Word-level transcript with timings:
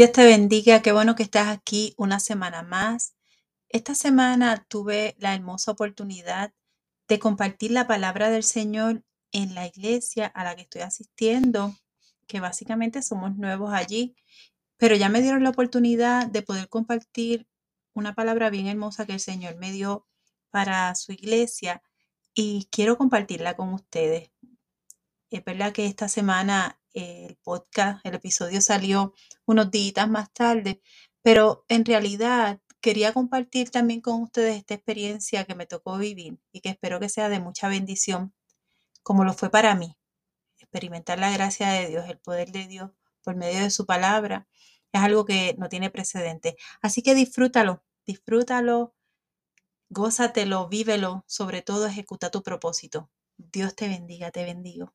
Dios 0.00 0.12
te 0.12 0.24
bendiga, 0.24 0.80
qué 0.80 0.92
bueno 0.92 1.14
que 1.14 1.22
estás 1.22 1.48
aquí 1.48 1.92
una 1.98 2.20
semana 2.20 2.62
más. 2.62 3.14
Esta 3.68 3.94
semana 3.94 4.64
tuve 4.66 5.14
la 5.18 5.34
hermosa 5.34 5.72
oportunidad 5.72 6.54
de 7.06 7.18
compartir 7.18 7.72
la 7.72 7.86
palabra 7.86 8.30
del 8.30 8.42
Señor 8.42 9.04
en 9.30 9.54
la 9.54 9.66
iglesia 9.66 10.26
a 10.26 10.42
la 10.42 10.56
que 10.56 10.62
estoy 10.62 10.80
asistiendo, 10.80 11.74
que 12.26 12.40
básicamente 12.40 13.02
somos 13.02 13.36
nuevos 13.36 13.74
allí, 13.74 14.16
pero 14.78 14.96
ya 14.96 15.10
me 15.10 15.20
dieron 15.20 15.44
la 15.44 15.50
oportunidad 15.50 16.28
de 16.28 16.40
poder 16.40 16.70
compartir 16.70 17.46
una 17.92 18.14
palabra 18.14 18.48
bien 18.48 18.68
hermosa 18.68 19.04
que 19.04 19.12
el 19.12 19.20
Señor 19.20 19.56
me 19.56 19.70
dio 19.70 20.06
para 20.48 20.94
su 20.94 21.12
iglesia 21.12 21.82
y 22.32 22.70
quiero 22.72 22.96
compartirla 22.96 23.54
con 23.54 23.74
ustedes. 23.74 24.30
Es 25.28 25.44
verdad 25.44 25.74
que 25.74 25.84
esta 25.84 26.08
semana 26.08 26.79
el 26.94 27.36
podcast, 27.42 28.04
el 28.04 28.14
episodio 28.14 28.60
salió 28.60 29.14
unos 29.46 29.70
días 29.70 30.08
más 30.08 30.32
tarde, 30.32 30.80
pero 31.22 31.64
en 31.68 31.84
realidad 31.84 32.60
quería 32.80 33.12
compartir 33.12 33.70
también 33.70 34.00
con 34.00 34.22
ustedes 34.22 34.56
esta 34.56 34.74
experiencia 34.74 35.44
que 35.44 35.54
me 35.54 35.66
tocó 35.66 35.98
vivir 35.98 36.38
y 36.52 36.60
que 36.60 36.70
espero 36.70 37.00
que 37.00 37.08
sea 37.08 37.28
de 37.28 37.40
mucha 37.40 37.68
bendición, 37.68 38.34
como 39.02 39.24
lo 39.24 39.34
fue 39.34 39.50
para 39.50 39.74
mí. 39.74 39.96
Experimentar 40.58 41.18
la 41.18 41.30
gracia 41.30 41.70
de 41.70 41.88
Dios, 41.88 42.08
el 42.08 42.18
poder 42.18 42.52
de 42.52 42.66
Dios 42.66 42.90
por 43.22 43.36
medio 43.36 43.60
de 43.60 43.70
su 43.70 43.86
palabra, 43.86 44.48
es 44.92 45.00
algo 45.02 45.24
que 45.24 45.54
no 45.58 45.68
tiene 45.68 45.90
precedente. 45.90 46.56
Así 46.82 47.02
que 47.02 47.14
disfrútalo, 47.14 47.84
disfrútalo, 48.06 48.94
gózatelo, 49.90 50.68
vívelo, 50.68 51.24
sobre 51.26 51.62
todo 51.62 51.86
ejecuta 51.86 52.30
tu 52.30 52.42
propósito. 52.42 53.10
Dios 53.36 53.74
te 53.74 53.88
bendiga, 53.88 54.30
te 54.30 54.44
bendigo. 54.44 54.94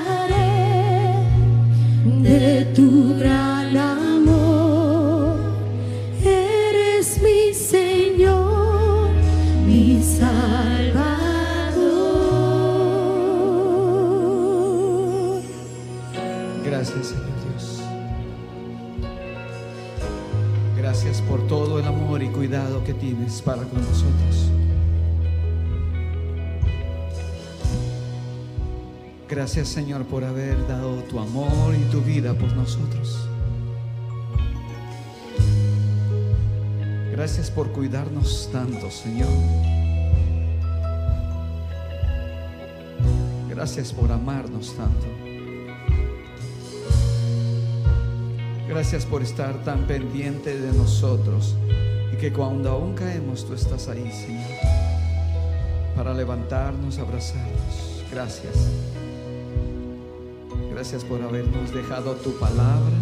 de 2.21 2.65
tu 2.75 3.17
gran 3.17 3.75
amor. 3.75 5.37
Eres 6.23 7.21
mi 7.21 7.53
Señor, 7.53 9.09
mi 9.65 10.01
Salvador. 10.01 10.61
Gracias, 16.63 17.07
Señor 17.07 17.25
Dios. 17.49 17.81
Gracias 20.77 21.21
por 21.21 21.47
todo 21.47 21.79
el 21.79 21.85
amor 21.85 22.21
y 22.21 22.27
cuidado 22.27 22.83
que 22.83 22.93
tienes 22.93 23.41
para 23.41 23.63
con 23.63 23.81
nosotros. 23.81 24.51
Gracias 29.31 29.69
Señor 29.69 30.03
por 30.03 30.25
haber 30.25 30.67
dado 30.67 31.03
tu 31.03 31.17
amor 31.17 31.73
y 31.73 31.89
tu 31.89 32.01
vida 32.01 32.33
por 32.33 32.51
nosotros. 32.51 33.17
Gracias 37.13 37.49
por 37.49 37.71
cuidarnos 37.71 38.49
tanto, 38.51 38.91
Señor. 38.91 39.29
Gracias 43.47 43.93
por 43.93 44.11
amarnos 44.11 44.75
tanto. 44.75 45.07
Gracias 48.67 49.05
por 49.05 49.21
estar 49.21 49.63
tan 49.63 49.87
pendiente 49.87 50.59
de 50.59 50.73
nosotros 50.73 51.55
y 52.11 52.17
que 52.17 52.33
cuando 52.33 52.69
aún 52.71 52.95
caemos 52.95 53.47
tú 53.47 53.53
estás 53.53 53.87
ahí, 53.87 54.11
Señor, 54.11 54.59
para 55.95 56.13
levantarnos, 56.13 56.97
abrazarnos. 56.97 58.03
Gracias. 58.11 58.90
Gracias 60.81 61.03
por 61.03 61.21
habernos 61.21 61.71
dejado 61.71 62.15
tu 62.15 62.39
palabra. 62.39 62.95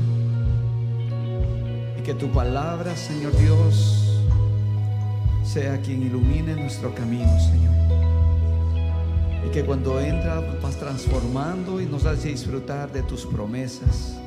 Y 1.97 2.01
que 2.01 2.13
tu 2.13 2.27
palabra, 2.29 2.93
Señor 2.97 3.33
Dios, 3.37 4.19
sea 5.45 5.79
quien 5.79 6.03
ilumine 6.03 6.55
nuestro 6.55 6.93
camino, 6.93 7.39
Señor. 7.39 7.73
Y 9.47 9.51
que 9.51 9.63
cuando 9.63 9.97
entra 10.01 10.41
vas 10.61 10.77
transformando 10.77 11.79
y 11.79 11.85
nos 11.85 12.03
hace 12.03 12.27
disfrutar 12.27 12.91
de 12.91 13.01
tus 13.03 13.25
promesas. 13.25 14.19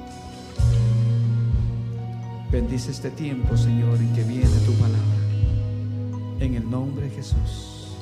Bendice 2.50 2.90
este 2.90 3.10
tiempo, 3.10 3.54
Señor, 3.54 3.98
en 3.98 4.14
que 4.14 4.22
viene 4.24 4.56
tu 4.64 4.72
palabra. 4.76 6.40
En 6.40 6.54
el 6.54 6.70
nombre 6.70 7.04
de 7.04 7.16
Jesús. 7.16 7.98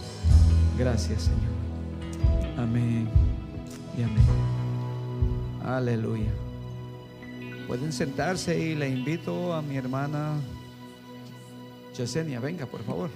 Gracias, 0.79 1.23
Señor. 1.23 2.57
Amén 2.57 3.09
y 3.99 4.03
amén. 4.05 4.60
Aleluya. 5.65 6.33
Pueden 7.67 7.93
sentarse 7.93 8.59
y 8.59 8.75
le 8.75 8.89
invito 8.89 9.53
a 9.53 9.63
mi 9.63 9.77
hermana 9.77 10.41
Yesenia, 11.97 12.41
venga 12.41 12.67
por 12.67 12.83
favor. 12.83 13.11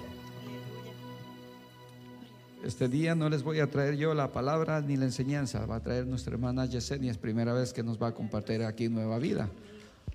Este 2.63 2.89
día 2.89 3.15
no 3.15 3.29
les 3.29 3.43
voy 3.43 3.61
a 3.61 3.71
traer 3.71 3.97
yo 3.97 4.15
la 4.15 4.31
palabra 4.33 4.81
ni 4.81 4.97
la 4.97 5.07
enseñanza, 5.07 5.67
va 5.67 5.77
a 5.77 5.83
traer 5.83 6.07
nuestra 6.07 6.35
hermana 6.35 6.67
Yesenia, 6.67 7.11
es 7.11 7.19
primera 7.19 7.53
vez 7.53 7.73
que 7.73 7.83
nos 7.83 8.01
va 8.01 8.09
a 8.09 8.15
compartir 8.15 8.63
aquí 8.63 8.89
Nueva 8.89 9.19
Vida. 9.19 9.51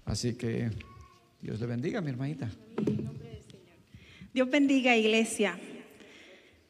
Así 0.06 0.36
que 0.36 0.70
Dios 1.42 1.60
le 1.60 1.66
bendiga, 1.66 2.00
mi 2.02 2.12
hermanita. 2.12 2.50
Dios 4.34 4.50
bendiga, 4.50 4.96
iglesia. 4.96 5.60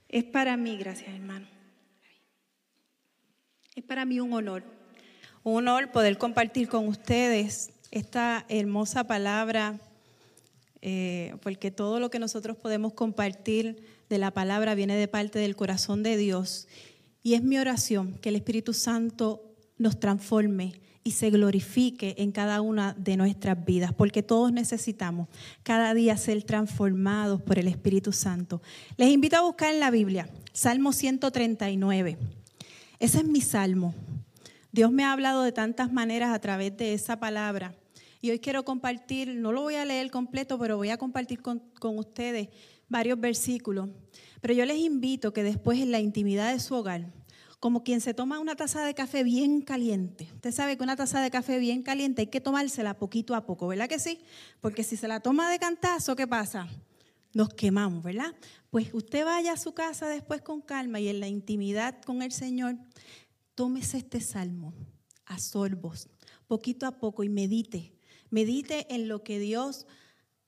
Es 0.08 0.24
para 0.24 0.58
mí, 0.58 0.78
gracias 0.78 1.14
hermano. 1.14 1.48
Es 3.76 3.84
para 3.84 4.06
mí 4.06 4.20
un 4.20 4.34
honor 4.34 4.79
un 5.44 5.68
honor 5.68 5.92
poder 5.92 6.18
compartir 6.18 6.68
con 6.68 6.88
ustedes 6.88 7.72
esta 7.92 8.46
hermosa 8.50 9.06
palabra, 9.06 9.80
eh, 10.82 11.36
porque 11.42 11.72
todo 11.72 12.00
lo 12.00 12.10
que 12.10 12.20
nosotros 12.20 12.58
podemos 12.58 12.94
compartir 12.94 13.84
de 14.10 14.18
la 14.18 14.32
palabra 14.32 14.76
viene 14.76 14.96
de 14.96 15.08
parte 15.08 15.40
del 15.40 15.56
corazón 15.56 16.04
de 16.04 16.18
Dios. 16.18 16.68
Y 17.24 17.34
es 17.34 17.44
mi 17.44 17.58
oración 17.58 18.14
que 18.22 18.30
el 18.30 18.36
Espíritu 18.36 18.74
Santo 18.74 19.44
nos 19.78 20.00
transforme 20.00 20.74
y 21.04 21.12
se 21.12 21.30
glorifique 21.30 22.16
en 22.18 22.32
cada 22.32 22.62
una 22.62 22.94
de 22.94 23.18
nuestras 23.18 23.66
vidas, 23.66 23.94
porque 23.94 24.22
todos 24.22 24.52
necesitamos 24.52 25.28
cada 25.64 25.94
día 25.94 26.18
ser 26.18 26.44
transformados 26.44 27.42
por 27.42 27.58
el 27.58 27.68
Espíritu 27.68 28.12
Santo. 28.12 28.62
Les 28.98 29.10
invito 29.10 29.38
a 29.38 29.42
buscar 29.42 29.74
en 29.74 29.80
la 29.80 29.92
Biblia, 29.92 30.30
Salmo 30.54 30.92
139. 30.92 32.18
Ese 33.00 33.18
es 33.20 33.26
mi 33.26 33.42
salmo. 33.42 33.96
Dios 34.72 34.92
me 34.92 35.04
ha 35.04 35.12
hablado 35.12 35.42
de 35.42 35.52
tantas 35.52 35.92
maneras 35.92 36.32
a 36.34 36.40
través 36.40 36.78
de 36.78 36.94
esa 36.94 37.20
palabra. 37.20 37.76
Y 38.22 38.30
hoy 38.30 38.40
quiero 38.40 38.64
compartir, 38.64 39.34
no 39.36 39.52
lo 39.52 39.62
voy 39.62 39.76
a 39.76 39.86
leer 39.86 40.12
completo, 40.12 40.60
pero 40.60 40.78
voy 40.78 40.90
a 40.90 40.98
compartir 40.98 41.42
con, 41.42 41.62
ustedes 41.82 42.50
varios 42.88 43.20
versículos. 43.20 43.90
Pero 44.42 44.54
yo 44.54 44.66
les 44.66 44.78
invito 44.78 45.34
que 45.34 45.42
después 45.42 45.80
en 45.80 45.92
la 45.92 46.00
intimidad 46.00 46.52
de 46.52 46.60
su 46.60 46.76
hogar, 46.76 47.12
como 47.60 47.84
quien 47.84 48.00
se 48.00 48.14
toma 48.14 48.40
una 48.40 48.56
taza 48.56 48.86
de 48.86 48.94
café 48.94 49.24
bien 49.24 49.62
caliente. 49.62 50.30
Usted 50.36 50.52
sabe 50.52 50.78
que 50.78 50.84
una 50.84 50.96
taza 50.96 51.22
de 51.22 51.32
café 51.32 51.58
bien 51.60 51.82
caliente 51.82 52.22
hay 52.22 52.28
que 52.28 52.40
tomársela 52.40 52.98
poquito 52.98 53.36
a 53.36 53.46
poco, 53.46 53.68
¿verdad 53.68 53.90
que 53.90 54.00
sí? 54.00 54.20
Porque 54.62 54.84
si 54.84 54.98
se 54.98 55.08
la 55.08 55.20
toma 55.20 55.50
de 55.50 55.58
cantazo, 55.58 56.16
¿qué 56.16 56.28
pasa? 56.28 56.68
Nos 57.34 57.50
quemamos, 57.54 58.04
¿verdad? 58.04 58.34
Pues 58.70 58.94
usted 58.94 59.26
vaya 59.26 59.54
a 59.54 59.58
su 59.58 59.74
casa 59.74 60.08
después 60.08 60.42
con 60.42 60.62
calma 60.62 61.00
y 61.00 61.10
en 61.10 61.20
la 61.20 61.28
intimidad 61.28 62.02
con 62.02 62.22
el 62.22 62.32
Señor, 62.32 62.78
tómese 63.60 63.98
este 63.98 64.22
salmo 64.22 64.74
a 65.26 65.38
sorbos, 65.38 66.08
poquito 66.48 66.86
a 66.86 66.98
poco, 66.98 67.26
y 67.26 67.30
medite. 67.30 67.92
Medite 68.30 68.88
en 68.96 69.10
lo 69.10 69.22
que 69.22 69.38
Dios 69.38 69.86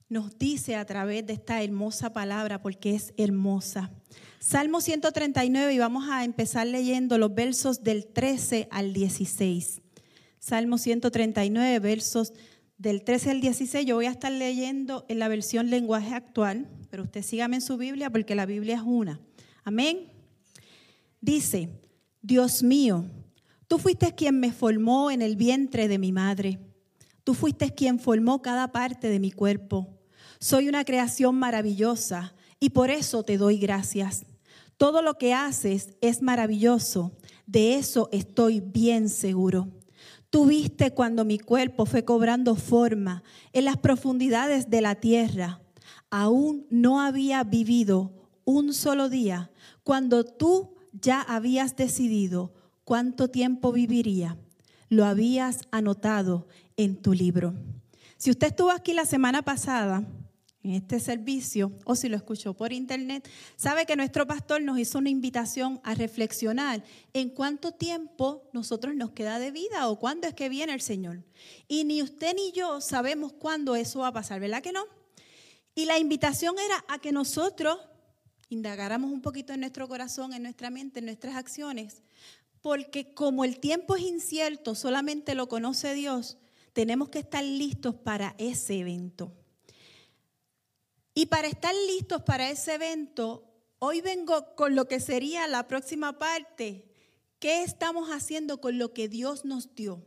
nos 0.08 0.38
dice 0.38 0.76
a 0.76 0.86
través 0.86 1.26
de 1.26 1.34
esta 1.34 1.62
hermosa 1.62 2.14
palabra, 2.14 2.62
porque 2.62 2.94
es 2.94 3.12
hermosa. 3.18 3.90
Salmo 4.40 4.80
139, 4.80 5.74
y 5.74 5.78
vamos 5.78 6.08
a 6.08 6.24
empezar 6.24 6.66
leyendo 6.66 7.18
los 7.18 7.34
versos 7.34 7.82
del 7.82 8.06
13 8.06 8.68
al 8.70 8.94
16. 8.94 9.82
Salmo 10.38 10.78
139, 10.78 11.80
versos 11.80 12.32
del 12.78 13.04
13 13.04 13.30
al 13.32 13.42
16. 13.42 13.84
Yo 13.84 13.96
voy 13.96 14.06
a 14.06 14.12
estar 14.12 14.32
leyendo 14.32 15.04
en 15.10 15.18
la 15.18 15.28
versión 15.28 15.68
lenguaje 15.68 16.14
actual, 16.14 16.66
pero 16.88 17.02
usted 17.02 17.20
sígame 17.20 17.56
en 17.56 17.62
su 17.62 17.76
Biblia 17.76 18.08
porque 18.08 18.34
la 18.34 18.46
Biblia 18.46 18.76
es 18.76 18.82
una. 18.82 19.20
Amén. 19.64 20.10
Dice, 21.20 21.68
Dios 22.22 22.62
mío, 22.62 23.04
Tú 23.72 23.78
fuiste 23.78 24.14
quien 24.14 24.38
me 24.38 24.52
formó 24.52 25.10
en 25.10 25.22
el 25.22 25.34
vientre 25.34 25.88
de 25.88 25.96
mi 25.96 26.12
madre. 26.12 26.58
Tú 27.24 27.32
fuiste 27.32 27.72
quien 27.72 27.98
formó 27.98 28.42
cada 28.42 28.70
parte 28.70 29.08
de 29.08 29.18
mi 29.18 29.30
cuerpo. 29.30 29.88
Soy 30.40 30.68
una 30.68 30.84
creación 30.84 31.36
maravillosa 31.36 32.34
y 32.60 32.68
por 32.68 32.90
eso 32.90 33.22
te 33.22 33.38
doy 33.38 33.56
gracias. 33.56 34.26
Todo 34.76 35.00
lo 35.00 35.16
que 35.16 35.32
haces 35.32 35.94
es 36.02 36.20
maravilloso. 36.20 37.12
De 37.46 37.76
eso 37.76 38.10
estoy 38.12 38.60
bien 38.60 39.08
seguro. 39.08 39.68
Tú 40.28 40.44
viste 40.44 40.90
cuando 40.90 41.24
mi 41.24 41.38
cuerpo 41.38 41.86
fue 41.86 42.04
cobrando 42.04 42.56
forma 42.56 43.22
en 43.54 43.64
las 43.64 43.78
profundidades 43.78 44.68
de 44.68 44.82
la 44.82 44.96
tierra. 44.96 45.62
Aún 46.10 46.66
no 46.68 47.00
había 47.00 47.42
vivido 47.42 48.12
un 48.44 48.74
solo 48.74 49.08
día 49.08 49.50
cuando 49.82 50.24
tú 50.24 50.74
ya 50.92 51.20
habías 51.20 51.76
decidido 51.76 52.52
cuánto 52.84 53.28
tiempo 53.28 53.72
viviría. 53.72 54.36
Lo 54.88 55.04
habías 55.04 55.62
anotado 55.70 56.46
en 56.76 56.96
tu 56.96 57.14
libro. 57.14 57.54
Si 58.16 58.30
usted 58.30 58.48
estuvo 58.48 58.70
aquí 58.70 58.92
la 58.92 59.06
semana 59.06 59.42
pasada, 59.42 60.04
en 60.62 60.72
este 60.72 61.00
servicio, 61.00 61.72
o 61.84 61.96
si 61.96 62.08
lo 62.08 62.16
escuchó 62.16 62.54
por 62.54 62.72
internet, 62.72 63.28
sabe 63.56 63.84
que 63.84 63.96
nuestro 63.96 64.26
pastor 64.26 64.62
nos 64.62 64.78
hizo 64.78 64.98
una 64.98 65.10
invitación 65.10 65.80
a 65.82 65.94
reflexionar 65.94 66.84
en 67.12 67.30
cuánto 67.30 67.72
tiempo 67.72 68.48
nosotros 68.52 68.94
nos 68.94 69.10
queda 69.10 69.38
de 69.40 69.50
vida 69.50 69.88
o 69.88 69.98
cuándo 69.98 70.28
es 70.28 70.34
que 70.34 70.48
viene 70.48 70.72
el 70.72 70.80
Señor. 70.80 71.24
Y 71.66 71.84
ni 71.84 72.00
usted 72.00 72.36
ni 72.36 72.52
yo 72.52 72.80
sabemos 72.80 73.32
cuándo 73.32 73.74
eso 73.74 74.00
va 74.00 74.08
a 74.08 74.12
pasar, 74.12 74.38
¿verdad 74.38 74.62
que 74.62 74.72
no? 74.72 74.84
Y 75.74 75.86
la 75.86 75.98
invitación 75.98 76.54
era 76.64 76.84
a 76.86 77.00
que 77.00 77.12
nosotros 77.12 77.78
indagáramos 78.54 79.10
un 79.10 79.22
poquito 79.22 79.52
en 79.52 79.60
nuestro 79.60 79.88
corazón, 79.88 80.32
en 80.32 80.42
nuestra 80.42 80.70
mente, 80.70 80.98
en 80.98 81.06
nuestras 81.06 81.36
acciones, 81.36 82.02
porque 82.60 83.12
como 83.14 83.44
el 83.44 83.58
tiempo 83.58 83.96
es 83.96 84.02
incierto, 84.02 84.74
solamente 84.74 85.34
lo 85.34 85.48
conoce 85.48 85.94
Dios, 85.94 86.38
tenemos 86.72 87.08
que 87.08 87.18
estar 87.18 87.42
listos 87.42 87.94
para 87.94 88.34
ese 88.38 88.78
evento. 88.78 89.32
Y 91.14 91.26
para 91.26 91.48
estar 91.48 91.74
listos 91.88 92.22
para 92.22 92.50
ese 92.50 92.74
evento, 92.74 93.44
hoy 93.78 94.00
vengo 94.00 94.54
con 94.54 94.74
lo 94.74 94.86
que 94.86 95.00
sería 95.00 95.46
la 95.46 95.66
próxima 95.66 96.18
parte. 96.18 96.88
¿Qué 97.38 97.62
estamos 97.62 98.08
haciendo 98.10 98.60
con 98.60 98.78
lo 98.78 98.94
que 98.94 99.08
Dios 99.08 99.44
nos 99.44 99.74
dio? 99.74 100.02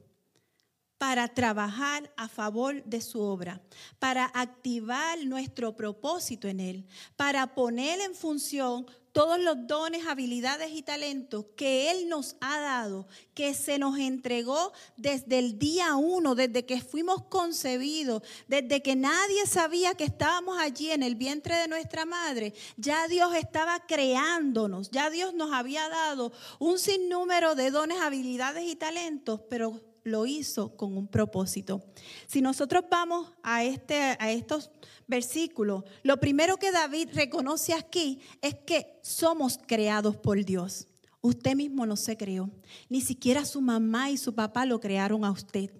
Para 0.97 1.27
trabajar 1.27 2.11
a 2.15 2.27
favor 2.27 2.83
de 2.83 3.01
su 3.01 3.21
obra, 3.21 3.61
para 3.99 4.25
activar 4.33 5.23
nuestro 5.25 5.75
propósito 5.75 6.47
en 6.47 6.59
Él, 6.59 6.85
para 7.15 7.53
poner 7.53 7.99
en 7.99 8.15
función 8.15 8.85
todos 9.15 9.39
los 9.39 9.65
dones, 9.65 10.07
habilidades 10.07 10.71
y 10.73 10.81
talentos 10.81 11.45
que 11.55 11.89
Él 11.89 12.09
nos 12.09 12.35
ha 12.41 12.59
dado, 12.59 13.07
que 13.33 13.53
se 13.53 13.79
nos 13.79 13.97
entregó 13.97 14.73
desde 14.97 15.39
el 15.39 15.57
día 15.57 15.95
uno, 15.95 16.35
desde 16.35 16.65
que 16.65 16.81
fuimos 16.81 17.23
concebidos, 17.23 18.23
desde 18.49 18.81
que 18.81 18.97
nadie 18.97 19.45
sabía 19.47 19.95
que 19.95 20.03
estábamos 20.03 20.57
allí 20.59 20.91
en 20.91 21.01
el 21.01 21.15
vientre 21.15 21.55
de 21.55 21.69
nuestra 21.69 22.03
madre. 22.03 22.53
Ya 22.75 23.07
Dios 23.07 23.33
estaba 23.35 23.79
creándonos, 23.87 24.91
ya 24.91 25.09
Dios 25.09 25.33
nos 25.33 25.53
había 25.53 25.87
dado 25.87 26.33
un 26.59 26.77
sinnúmero 26.77 27.55
de 27.55 27.71
dones, 27.71 28.01
habilidades 28.01 28.65
y 28.65 28.75
talentos, 28.75 29.39
pero 29.49 29.94
lo 30.05 30.27
hizo 30.27 30.77
con 30.77 30.95
un 30.95 31.07
propósito. 31.07 31.83
Si 32.27 32.39
nosotros 32.39 32.85
vamos 32.89 33.31
a, 33.41 33.63
este, 33.63 33.95
a 33.95 34.31
estos 34.31 34.69
versículos, 35.07 35.83
lo 36.03 36.19
primero 36.19 36.57
que 36.57 36.71
David 36.71 37.09
reconoce 37.13 37.73
aquí 37.73 38.19
es 38.41 38.53
que 38.53 38.99
somos 39.01 39.59
creados 39.65 40.15
por 40.15 40.45
Dios. 40.45 40.87
Usted 41.21 41.55
mismo 41.55 41.87
no 41.87 41.95
se 41.95 42.15
creó. 42.15 42.51
Ni 42.87 43.01
siquiera 43.01 43.45
su 43.45 43.61
mamá 43.61 44.11
y 44.11 44.17
su 44.17 44.35
papá 44.35 44.67
lo 44.67 44.79
crearon 44.79 45.25
a 45.25 45.31
usted. 45.31 45.71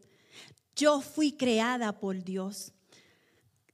Yo 0.76 1.02
fui 1.02 1.32
creada 1.32 2.00
por 2.00 2.24
Dios. 2.24 2.74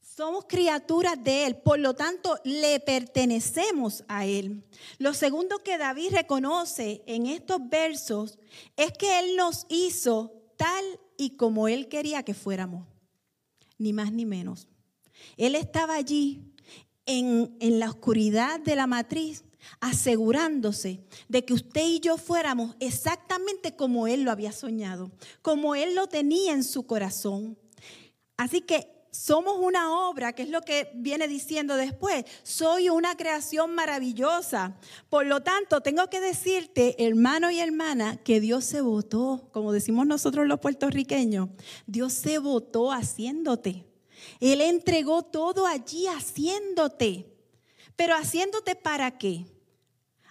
Somos 0.02 0.44
criaturas 0.50 1.24
de 1.24 1.46
Él, 1.46 1.56
por 1.56 1.80
lo 1.80 1.94
tanto 1.94 2.38
le 2.44 2.82
pertenecemos 2.82 4.04
a 4.10 4.26
Él. 4.26 4.66
Lo 4.98 5.14
segundo 5.14 5.60
que 5.60 5.78
David 5.78 6.12
reconoce 6.12 7.02
en 7.06 7.26
estos 7.26 7.70
versos 7.70 8.38
es 8.76 8.92
que 8.92 9.20
Él 9.20 9.38
nos 9.38 9.66
hizo 9.70 10.41
tal 10.62 10.86
y 11.18 11.32
como 11.32 11.68
Él 11.68 11.88
quería 11.88 12.22
que 12.22 12.36
fuéramos, 12.36 12.86
ni 13.80 13.94
más 13.94 14.14
ni 14.14 14.28
menos. 14.28 14.68
Él 15.36 15.56
estaba 15.56 15.96
allí 15.96 16.54
en, 17.08 17.58
en 17.60 17.80
la 17.80 17.90
oscuridad 17.90 18.60
de 18.60 18.76
la 18.76 18.86
matriz 18.86 19.44
asegurándose 19.80 21.04
de 21.30 21.46
que 21.46 21.54
usted 21.54 21.84
y 21.84 22.00
yo 22.00 22.18
fuéramos 22.18 22.76
exactamente 22.80 23.76
como 23.76 24.06
Él 24.06 24.22
lo 24.22 24.32
había 24.32 24.52
soñado, 24.52 25.12
como 25.42 25.74
Él 25.74 25.96
lo 25.96 26.06
tenía 26.06 26.54
en 26.54 26.64
su 26.64 26.86
corazón. 26.86 27.58
Así 28.38 28.62
que 28.62 29.01
somos 29.12 29.58
una 29.60 29.94
obra, 30.08 30.32
que 30.32 30.44
es 30.44 30.50
lo 30.50 30.62
que 30.62 30.90
viene 30.96 31.28
diciendo 31.28 31.76
después. 31.76 32.24
Soy 32.44 32.90
una 32.90 33.16
creación 33.18 33.76
maravillosa. 33.76 34.78
Por 35.10 35.26
lo 35.26 35.42
tanto, 35.42 35.82
tengo 35.82 36.10
que 36.10 36.22
decirte, 36.22 36.96
hermano 37.06 37.52
y 37.52 37.60
hermana, 37.60 38.16
que 38.24 38.40
Dios 38.40 38.64
se 38.64 38.80
votó, 38.80 39.50
como 39.52 39.74
decimos 39.74 40.08
nosotros 40.08 40.48
los 40.48 40.62
puertorriqueños, 40.62 41.50
Dios 41.86 42.14
se 42.14 42.40
votó 42.40 42.94
haciéndote. 42.94 43.86
Él 44.40 44.62
entregó 44.62 45.24
todo 45.24 45.68
allí 45.68 46.08
haciéndote. 46.08 47.28
Pero 47.98 48.16
haciéndote 48.16 48.76
para 48.76 49.18
qué? 49.18 49.46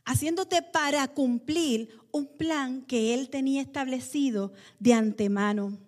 Haciéndote 0.07 0.63
para 0.63 1.07
cumplir 1.09 2.01
un 2.13 2.27
plan 2.27 2.83
que 2.83 3.13
Él 3.13 3.29
tenía 3.29 3.61
establecido 3.61 4.53
de 4.79 4.95
antemano. 4.95 5.79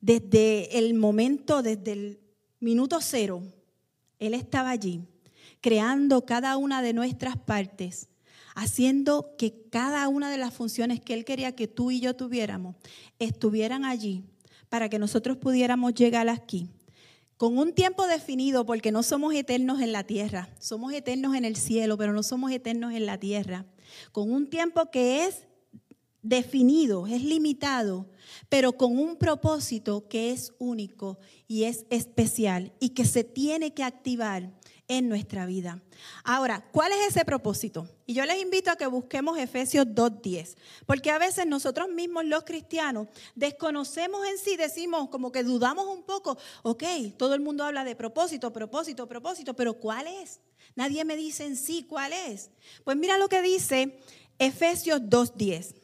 Desde 0.00 0.78
el 0.78 0.94
momento, 0.94 1.62
desde 1.62 1.92
el 1.92 2.23
minuto 2.64 2.98
cero, 3.02 3.42
Él 4.18 4.32
estaba 4.32 4.70
allí, 4.70 5.04
creando 5.60 6.24
cada 6.24 6.56
una 6.56 6.80
de 6.80 6.94
nuestras 6.94 7.36
partes, 7.36 8.08
haciendo 8.54 9.34
que 9.36 9.68
cada 9.68 10.08
una 10.08 10.30
de 10.30 10.38
las 10.38 10.54
funciones 10.54 10.98
que 10.98 11.12
Él 11.12 11.26
quería 11.26 11.54
que 11.54 11.68
tú 11.68 11.90
y 11.90 12.00
yo 12.00 12.16
tuviéramos 12.16 12.74
estuvieran 13.18 13.84
allí 13.84 14.24
para 14.70 14.88
que 14.88 14.98
nosotros 14.98 15.36
pudiéramos 15.36 15.94
llegar 15.94 16.28
aquí. 16.30 16.70
Con 17.36 17.58
un 17.58 17.74
tiempo 17.74 18.06
definido, 18.06 18.64
porque 18.64 18.92
no 18.92 19.02
somos 19.02 19.34
eternos 19.34 19.82
en 19.82 19.92
la 19.92 20.04
tierra, 20.04 20.48
somos 20.58 20.94
eternos 20.94 21.36
en 21.36 21.44
el 21.44 21.56
cielo, 21.56 21.98
pero 21.98 22.14
no 22.14 22.22
somos 22.22 22.50
eternos 22.50 22.94
en 22.94 23.04
la 23.04 23.18
tierra. 23.18 23.66
Con 24.10 24.32
un 24.32 24.48
tiempo 24.48 24.90
que 24.90 25.26
es 25.26 25.46
definido, 26.24 27.06
es 27.06 27.22
limitado, 27.22 28.06
pero 28.48 28.72
con 28.72 28.98
un 28.98 29.16
propósito 29.16 30.08
que 30.08 30.32
es 30.32 30.52
único 30.58 31.18
y 31.46 31.64
es 31.64 31.84
especial 31.90 32.72
y 32.80 32.90
que 32.90 33.04
se 33.04 33.22
tiene 33.22 33.74
que 33.74 33.84
activar 33.84 34.50
en 34.88 35.08
nuestra 35.08 35.46
vida. 35.46 35.82
Ahora, 36.24 36.68
¿cuál 36.72 36.92
es 36.92 37.08
ese 37.08 37.24
propósito? 37.24 37.88
Y 38.06 38.14
yo 38.14 38.24
les 38.26 38.42
invito 38.42 38.70
a 38.70 38.76
que 38.76 38.86
busquemos 38.86 39.38
Efesios 39.38 39.86
2.10, 39.86 40.56
porque 40.86 41.10
a 41.10 41.18
veces 41.18 41.46
nosotros 41.46 41.88
mismos 41.88 42.24
los 42.24 42.44
cristianos 42.44 43.08
desconocemos 43.34 44.26
en 44.26 44.38
sí, 44.38 44.56
decimos 44.56 45.08
como 45.08 45.32
que 45.32 45.42
dudamos 45.42 45.86
un 45.86 46.02
poco, 46.02 46.36
ok, 46.62 46.82
todo 47.16 47.34
el 47.34 47.40
mundo 47.40 47.64
habla 47.64 47.84
de 47.84 47.96
propósito, 47.96 48.52
propósito, 48.52 49.06
propósito, 49.06 49.54
pero 49.54 49.74
¿cuál 49.74 50.06
es? 50.06 50.40
Nadie 50.74 51.04
me 51.04 51.16
dice 51.16 51.44
en 51.44 51.56
sí 51.56 51.86
cuál 51.88 52.12
es. 52.12 52.50
Pues 52.82 52.96
mira 52.96 53.16
lo 53.16 53.28
que 53.28 53.42
dice 53.42 54.00
Efesios 54.38 55.00
2.10 55.00 55.83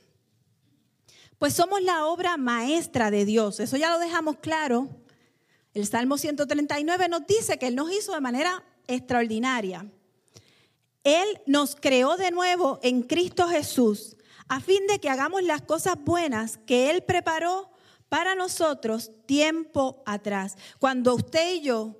pues 1.40 1.54
somos 1.54 1.80
la 1.80 2.04
obra 2.04 2.36
maestra 2.36 3.10
de 3.10 3.24
Dios. 3.24 3.60
Eso 3.60 3.78
ya 3.78 3.90
lo 3.90 3.98
dejamos 3.98 4.36
claro. 4.42 4.90
El 5.72 5.86
Salmo 5.86 6.18
139 6.18 7.08
nos 7.08 7.26
dice 7.26 7.58
que 7.58 7.68
Él 7.68 7.76
nos 7.76 7.90
hizo 7.90 8.12
de 8.12 8.20
manera 8.20 8.62
extraordinaria. 8.86 9.90
Él 11.02 11.40
nos 11.46 11.76
creó 11.76 12.18
de 12.18 12.30
nuevo 12.30 12.78
en 12.82 13.00
Cristo 13.02 13.48
Jesús 13.48 14.18
a 14.48 14.60
fin 14.60 14.86
de 14.86 14.98
que 14.98 15.08
hagamos 15.08 15.42
las 15.42 15.62
cosas 15.62 15.94
buenas 15.98 16.58
que 16.66 16.90
Él 16.90 17.04
preparó 17.04 17.70
para 18.10 18.34
nosotros 18.34 19.10
tiempo 19.24 20.02
atrás. 20.04 20.58
Cuando 20.78 21.14
usted 21.14 21.54
y 21.54 21.62
yo 21.62 21.96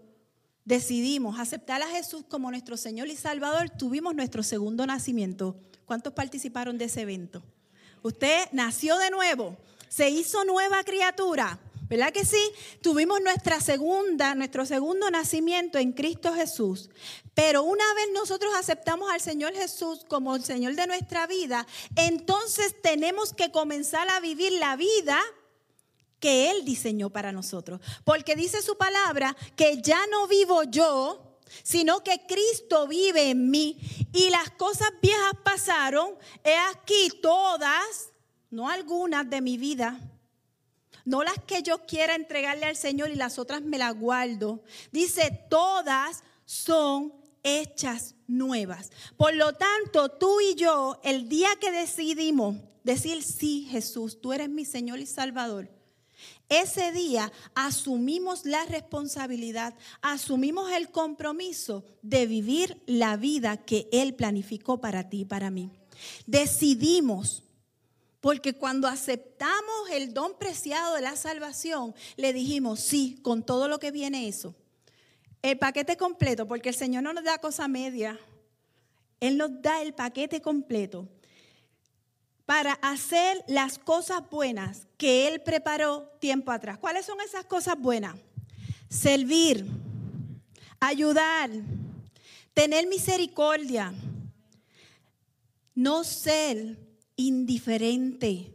decidimos 0.67 1.39
aceptar 1.39 1.81
a 1.81 1.89
Jesús 1.89 2.25
como 2.29 2.51
nuestro 2.51 2.77
Señor 2.77 3.09
y 3.09 3.17
Salvador, 3.17 3.71
tuvimos 3.71 4.15
nuestro 4.15 4.43
segundo 4.43 4.85
nacimiento. 4.85 5.57
¿Cuántos 5.87 6.13
participaron 6.13 6.77
de 6.77 6.85
ese 6.85 7.01
evento? 7.01 7.43
Usted 8.03 8.49
nació 8.53 8.97
de 8.99 9.11
nuevo, 9.11 9.57
se 9.89 10.11
hizo 10.11 10.45
nueva 10.45 10.83
criatura. 10.85 11.59
¿Verdad 11.91 12.13
que 12.13 12.25
sí? 12.25 12.41
Tuvimos 12.83 13.21
nuestra 13.21 13.61
segunda, 13.61 14.37
nuestro 14.37 14.65
segundo 14.65 15.11
nacimiento 15.11 15.77
en 15.77 15.93
Cristo 15.93 16.33
Jesús. 16.33 16.89
Pero 17.35 17.65
una 17.65 17.85
vez 17.95 18.07
nosotros 18.15 18.55
aceptamos 18.57 19.11
al 19.11 19.21
Señor 19.21 19.55
Jesús 19.55 20.05
como 20.07 20.37
el 20.37 20.45
Señor 20.45 20.77
de 20.77 20.87
nuestra 20.87 21.27
vida, 21.27 21.67
entonces 21.97 22.81
tenemos 22.81 23.33
que 23.33 23.51
comenzar 23.51 24.09
a 24.09 24.21
vivir 24.21 24.53
la 24.53 24.77
vida 24.77 25.21
que 26.21 26.51
Él 26.51 26.65
diseñó 26.65 27.11
para 27.11 27.33
nosotros. 27.33 27.81
Porque 28.05 28.37
dice 28.37 28.63
su 28.63 28.77
palabra 28.77 29.37
que 29.57 29.83
ya 29.83 30.07
no 30.07 30.29
vivo 30.29 30.63
yo, 30.63 31.30
sino 31.63 32.03
que 32.03 32.27
Cristo 32.27 32.87
vive 32.89 33.31
en 33.31 33.51
mí 33.51 33.79
y 34.13 34.31
las 34.31 34.51
cosas 34.51 34.91
viejas 35.01 35.33
pasaron, 35.43 36.15
he 36.45 36.57
aquí 36.57 37.11
todas 37.23 38.11
no 38.51 38.69
algunas 38.69 39.29
de 39.31 39.41
mi 39.41 39.57
vida, 39.57 39.99
no 41.05 41.23
las 41.23 41.39
que 41.47 41.63
yo 41.63 41.87
quiera 41.87 42.15
entregarle 42.15 42.67
al 42.67 42.77
Señor 42.77 43.11
y 43.11 43.15
las 43.15 43.39
otras 43.39 43.63
me 43.63 43.79
las 43.79 43.95
guardo. 43.95 44.63
Dice, 44.93 45.47
todas 45.49 46.23
son 46.45 47.15
hechas 47.43 48.15
nuevas. 48.27 48.91
Por 49.17 49.35
lo 49.35 49.55
tanto, 49.55 50.11
tú 50.11 50.41
y 50.41 50.55
yo, 50.57 51.01
el 51.03 51.29
día 51.29 51.49
que 51.61 51.71
decidimos 51.71 52.57
decir, 52.85 53.23
sí, 53.23 53.67
Jesús, 53.71 54.21
tú 54.21 54.33
eres 54.33 54.49
mi 54.49 54.65
Señor 54.65 54.99
y 54.99 55.07
Salvador, 55.07 55.71
ese 56.51 56.91
día 56.91 57.33
asumimos 57.55 58.45
la 58.45 58.65
responsabilidad, 58.67 59.73
asumimos 60.03 60.71
el 60.73 60.91
compromiso 60.91 61.85
de 62.03 62.27
vivir 62.27 62.83
la 62.87 63.17
vida 63.17 63.57
que 63.57 63.89
Él 63.93 64.15
planificó 64.15 64.81
para 64.81 65.09
ti 65.09 65.21
y 65.21 65.25
para 65.25 65.51
mí. 65.51 65.71
Decidimos, 66.27 67.45
porque 68.21 68.55
cuando 68.55 68.89
aceptamos 68.89 69.91
el 69.93 70.13
don 70.13 70.37
preciado 70.39 70.97
de 70.97 71.03
la 71.03 71.15
salvación, 71.15 71.95
le 72.17 72.33
dijimos, 72.33 72.81
sí, 72.81 73.21
con 73.23 73.45
todo 73.45 73.69
lo 73.69 73.79
que 73.79 73.93
viene 73.93 74.27
eso. 74.27 74.57
El 75.43 75.57
paquete 75.57 75.97
completo, 75.97 76.49
porque 76.49 76.71
el 76.71 76.75
Señor 76.75 77.05
no 77.05 77.13
nos 77.13 77.23
da 77.23 77.39
cosa 77.39 77.69
media, 77.69 78.19
Él 79.21 79.39
nos 79.39 79.63
da 79.63 79.83
el 79.83 79.95
paquete 79.95 80.43
completo 80.43 81.09
para 82.51 82.73
hacer 82.83 83.45
las 83.47 83.79
cosas 83.79 84.29
buenas 84.29 84.89
que 84.97 85.29
Él 85.29 85.41
preparó 85.41 86.11
tiempo 86.19 86.51
atrás. 86.51 86.79
¿Cuáles 86.79 87.07
son 87.07 87.21
esas 87.21 87.45
cosas 87.45 87.79
buenas? 87.79 88.17
Servir, 88.89 89.65
ayudar, 90.81 91.49
tener 92.53 92.89
misericordia, 92.89 93.95
no 95.77 96.03
ser 96.03 96.77
indiferente. 97.15 98.53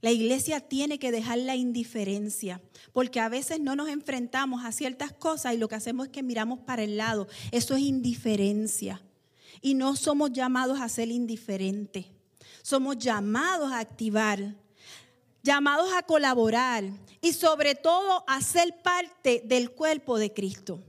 La 0.00 0.10
iglesia 0.10 0.60
tiene 0.60 0.98
que 0.98 1.12
dejar 1.12 1.36
la 1.36 1.54
indiferencia, 1.54 2.62
porque 2.94 3.20
a 3.20 3.28
veces 3.28 3.60
no 3.60 3.76
nos 3.76 3.90
enfrentamos 3.90 4.64
a 4.64 4.72
ciertas 4.72 5.12
cosas 5.12 5.52
y 5.52 5.58
lo 5.58 5.68
que 5.68 5.74
hacemos 5.74 6.06
es 6.06 6.12
que 6.12 6.22
miramos 6.22 6.60
para 6.60 6.82
el 6.82 6.96
lado. 6.96 7.28
Eso 7.52 7.76
es 7.76 7.82
indiferencia. 7.82 9.02
Y 9.60 9.74
no 9.74 9.96
somos 9.96 10.32
llamados 10.32 10.80
a 10.80 10.88
ser 10.88 11.10
indiferentes 11.10 12.06
somos 12.62 12.98
llamados 12.98 13.72
a 13.72 13.78
activar, 13.80 14.54
llamados 15.42 15.92
a 15.92 16.02
colaborar 16.02 16.84
y 17.20 17.32
sobre 17.32 17.74
todo 17.74 18.24
a 18.26 18.40
ser 18.40 18.82
parte 18.82 19.42
del 19.44 19.72
cuerpo 19.72 20.18
de 20.18 20.32
Cristo. 20.32 20.82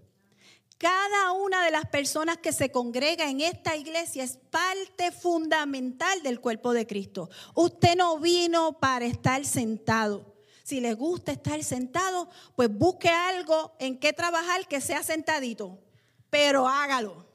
Cada 0.79 1.33
una 1.33 1.65
de 1.65 1.71
las 1.71 1.85
personas 1.87 2.37
que 2.37 2.53
se 2.53 2.71
congrega 2.71 3.29
en 3.29 3.41
esta 3.41 3.75
iglesia 3.75 4.23
es 4.23 4.37
parte 4.49 5.11
fundamental 5.11 6.23
del 6.23 6.39
cuerpo 6.39 6.71
de 6.71 6.87
Cristo. 6.87 7.29
Usted 7.53 7.97
no 7.97 8.17
vino 8.17 8.79
para 8.79 9.05
estar 9.05 9.43
sentado. 9.43 10.37
Si 10.63 10.79
le 10.79 10.93
gusta 10.93 11.33
estar 11.33 11.61
sentado, 11.65 12.29
pues 12.55 12.69
busque 12.71 13.09
algo 13.09 13.75
en 13.79 13.99
qué 13.99 14.13
trabajar 14.13 14.67
que 14.69 14.79
sea 14.79 15.03
sentadito, 15.03 15.79
pero 16.29 16.65
hágalo. 16.65 17.28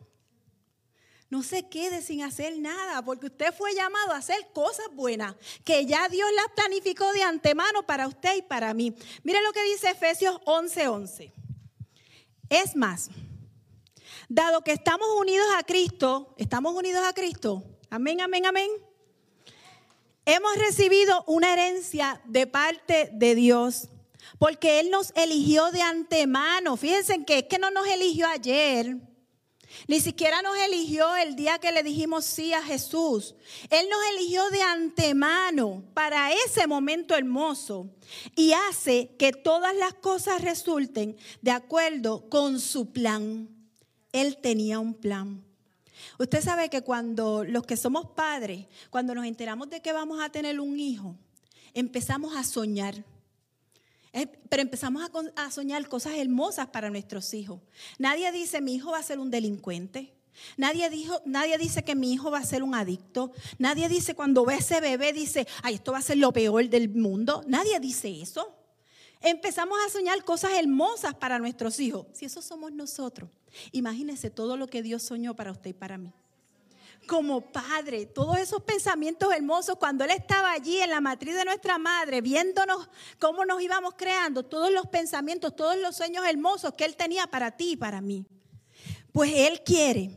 No 1.35 1.43
se 1.43 1.69
quede 1.69 2.01
sin 2.01 2.23
hacer 2.23 2.57
nada, 2.61 3.05
porque 3.05 3.27
usted 3.27 3.53
fue 3.53 3.75
llamado 3.75 4.13
a 4.13 4.19
hacer 4.19 4.37
cosas 4.53 4.87
buenas, 4.93 5.35
que 5.65 5.85
ya 5.85 6.09
Dios 6.09 6.29
las 6.33 6.47
planificó 6.55 7.13
de 7.13 7.25
antemano 7.25 7.85
para 7.85 8.07
usted 8.07 8.37
y 8.37 8.43
para 8.43 8.73
mí. 8.73 8.95
Mire 9.25 9.43
lo 9.43 9.53
que 9.53 9.65
dice 9.65 9.91
Efesios 9.91 10.41
11:11. 10.45 11.33
Es 12.49 12.77
más, 12.77 13.11
dado 14.29 14.63
que 14.63 14.71
estamos 14.71 15.09
unidos 15.19 15.45
a 15.59 15.65
Cristo, 15.65 16.37
estamos 16.39 16.73
unidos 16.73 17.05
a 17.05 17.13
Cristo, 17.13 17.65
amén, 17.91 18.21
amén, 18.21 18.47
amén. 18.47 18.71
Hemos 20.27 20.57
recibido 20.57 21.25
una 21.27 21.53
herencia 21.53 22.21
de 22.27 22.47
parte 22.47 23.11
de 23.13 23.35
Dios, 23.35 23.89
porque 24.39 24.79
Él 24.79 24.89
nos 24.89 25.13
eligió 25.17 25.73
de 25.73 25.83
antemano. 25.83 26.77
Fíjense 26.77 27.25
que 27.25 27.39
es 27.39 27.45
que 27.47 27.59
no 27.59 27.73
nos 27.73 27.89
eligió 27.89 28.29
ayer 28.29 29.14
ni 29.87 30.01
siquiera 30.01 30.43
nos 30.43 30.57
eligió 30.59 31.17
el 31.17 31.37
día 31.37 31.59
que 31.59 31.73
le 31.73 31.83
dijimos 31.83 32.25
sí 32.25 32.53
a 32.53 32.63
Jesús. 32.63 33.35
Él 33.71 33.87
nos 33.91 34.01
eligió 34.15 34.49
de 34.51 34.63
antemano 34.63 35.85
para 35.95 36.33
ese 36.33 36.67
momento 36.67 37.15
hermoso 37.15 37.89
y 38.35 38.53
hace 38.53 39.15
que 39.19 39.33
todas 39.33 39.75
las 39.77 39.95
cosas 39.95 40.43
resulten 40.43 41.17
de 41.43 41.51
acuerdo 41.51 42.29
con 42.29 42.61
su 42.61 42.93
plan. 42.93 43.49
Él 44.13 44.39
tenía 44.41 44.79
un 44.79 44.95
plan. 44.95 45.45
Usted 46.19 46.43
sabe 46.43 46.69
que 46.69 46.83
cuando 46.83 47.45
los 47.45 47.65
que 47.65 47.77
somos 47.77 48.11
padres, 48.11 48.67
cuando 48.91 49.15
nos 49.15 49.27
enteramos 49.27 49.71
de 49.71 49.81
que 49.81 49.93
vamos 49.93 50.23
a 50.23 50.31
tener 50.31 50.61
un 50.61 50.79
hijo, 50.79 51.17
empezamos 51.73 52.37
a 52.37 52.45
soñar. 52.45 53.05
Eh, 54.15 54.29
pero 54.49 54.63
empezamos 54.63 55.11
a, 55.35 55.51
soñar 55.51 55.89
cosas 55.89 56.15
hermosas 56.15 56.69
para 56.69 56.89
nuestros 56.89 57.35
hijos. 57.35 57.61
Nadie 57.99 58.31
dice, 58.31 58.61
mi 58.61 58.77
hijo 58.77 58.93
va 58.93 58.99
a 58.99 59.03
ser 59.03 59.19
un 59.19 59.29
delincuente. 59.29 60.15
Nadie, 60.57 60.89
dijo, 60.89 61.21
nadie 61.25 61.59
dice 61.59 61.83
que 61.83 61.97
mi 61.97 62.13
hijo 62.13 62.31
va 62.31 62.39
a 62.39 62.45
ser 62.45 62.63
un 62.63 62.77
adicto. 62.77 63.33
Nadie 63.59 63.89
dice 63.89 64.15
cuando 64.15 64.45
ve 64.45 64.55
ese 64.55 64.81
bebé, 64.81 65.13
dice, 65.13 65.49
ay, 65.65 65.75
esto 65.75 65.91
va 65.91 65.99
a 65.99 66.03
ser 66.03 66.19
lo 66.19 66.33
peor 66.33 66.69
del 66.69 66.91
mundo. 66.91 67.43
Nadie 67.49 67.81
dice 67.81 68.21
eso. 68.23 68.55
Empezamos 69.21 69.79
a 69.85 69.91
soñar 69.91 70.23
cosas 70.23 70.53
hermosas 70.53 71.15
para 71.15 71.41
nuestros 71.41 71.81
hijos. 71.81 72.07
Si 72.13 72.25
eso 72.25 72.41
somos 72.41 72.71
nosotros, 72.71 73.29
imagínense 73.73 74.31
todo 74.31 74.57
lo 74.57 74.69
que 74.69 74.83
Dios 74.85 75.03
soñó 75.03 75.35
para 75.35 75.51
usted 75.51 75.71
y 75.71 75.75
para 75.75 75.99
mí 75.99 76.13
como 77.07 77.53
padre, 77.53 78.07
todos 78.07 78.39
esos 78.39 78.63
pensamientos 78.63 79.33
hermosos, 79.33 79.77
cuando 79.79 80.05
Él 80.05 80.11
estaba 80.11 80.53
allí 80.53 80.79
en 80.79 80.91
la 80.91 81.01
matriz 81.01 81.35
de 81.35 81.45
nuestra 81.45 81.79
madre, 81.79 82.21
viéndonos 82.21 82.89
cómo 83.19 83.45
nos 83.45 83.63
íbamos 83.63 83.95
creando, 83.97 84.43
todos 84.45 84.73
los 84.73 84.87
pensamientos, 84.89 85.55
todos 85.57 85.79
los 85.79 85.97
sueños 85.97 86.27
hermosos 86.27 86.75
que 86.75 86.85
Él 86.85 86.97
tenía 86.97 87.27
para 87.27 87.53
ti 87.53 87.73
y 87.73 87.77
para 87.77 88.01
mí. 88.01 88.27
Pues 89.13 89.33
Él 89.35 89.63
quiere, 89.65 90.11